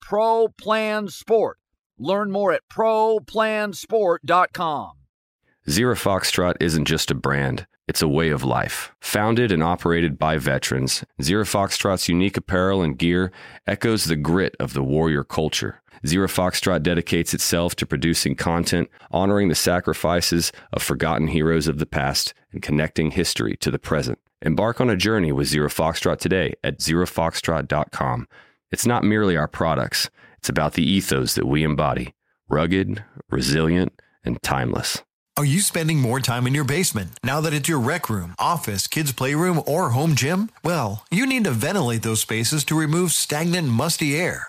Pro 0.00 0.48
Plan 0.48 1.08
Sport. 1.08 1.58
Learn 1.98 2.30
more 2.30 2.52
at 2.52 2.62
ProPlansport.com. 2.70 4.92
Zero 5.68 5.94
Foxtrot 5.94 6.54
isn't 6.60 6.86
just 6.86 7.10
a 7.10 7.14
brand, 7.14 7.66
it's 7.86 8.00
a 8.00 8.08
way 8.08 8.30
of 8.30 8.44
life. 8.44 8.92
Founded 9.00 9.52
and 9.52 9.62
operated 9.62 10.18
by 10.18 10.38
veterans, 10.38 11.04
Zero 11.20 11.44
Foxtrot's 11.44 12.08
unique 12.08 12.36
apparel 12.36 12.82
and 12.82 12.96
gear 12.96 13.32
echoes 13.66 14.04
the 14.04 14.16
grit 14.16 14.56
of 14.58 14.72
the 14.72 14.82
warrior 14.82 15.24
culture. 15.24 15.82
Zero 16.06 16.28
Foxtrot 16.28 16.82
dedicates 16.82 17.34
itself 17.34 17.74
to 17.76 17.86
producing 17.86 18.34
content, 18.34 18.88
honoring 19.10 19.48
the 19.48 19.54
sacrifices 19.54 20.52
of 20.72 20.82
forgotten 20.82 21.28
heroes 21.28 21.66
of 21.66 21.78
the 21.78 21.86
past, 21.86 22.34
and 22.52 22.62
connecting 22.62 23.10
history 23.10 23.56
to 23.56 23.70
the 23.70 23.78
present. 23.78 24.18
Embark 24.40 24.80
on 24.80 24.88
a 24.88 24.96
journey 24.96 25.32
with 25.32 25.48
Zero 25.48 25.68
Foxtrot 25.68 26.18
today 26.18 26.54
at 26.62 26.78
zerofoxtrot.com. 26.78 28.28
It's 28.70 28.86
not 28.86 29.04
merely 29.04 29.36
our 29.36 29.48
products, 29.48 30.10
it's 30.38 30.48
about 30.48 30.74
the 30.74 30.88
ethos 30.88 31.34
that 31.34 31.46
we 31.46 31.62
embody 31.62 32.14
rugged, 32.50 33.04
resilient, 33.30 33.92
and 34.24 34.42
timeless. 34.42 35.02
Are 35.36 35.44
you 35.44 35.60
spending 35.60 36.00
more 36.00 36.18
time 36.18 36.48
in 36.48 36.54
your 36.54 36.64
basement 36.64 37.12
now 37.22 37.40
that 37.42 37.54
it's 37.54 37.68
your 37.68 37.78
rec 37.78 38.10
room, 38.10 38.34
office, 38.40 38.88
kids' 38.88 39.12
playroom, 39.12 39.62
or 39.66 39.90
home 39.90 40.16
gym? 40.16 40.50
Well, 40.64 41.04
you 41.12 41.26
need 41.26 41.44
to 41.44 41.52
ventilate 41.52 42.02
those 42.02 42.20
spaces 42.20 42.64
to 42.64 42.78
remove 42.78 43.12
stagnant, 43.12 43.68
musty 43.68 44.16
air. 44.16 44.48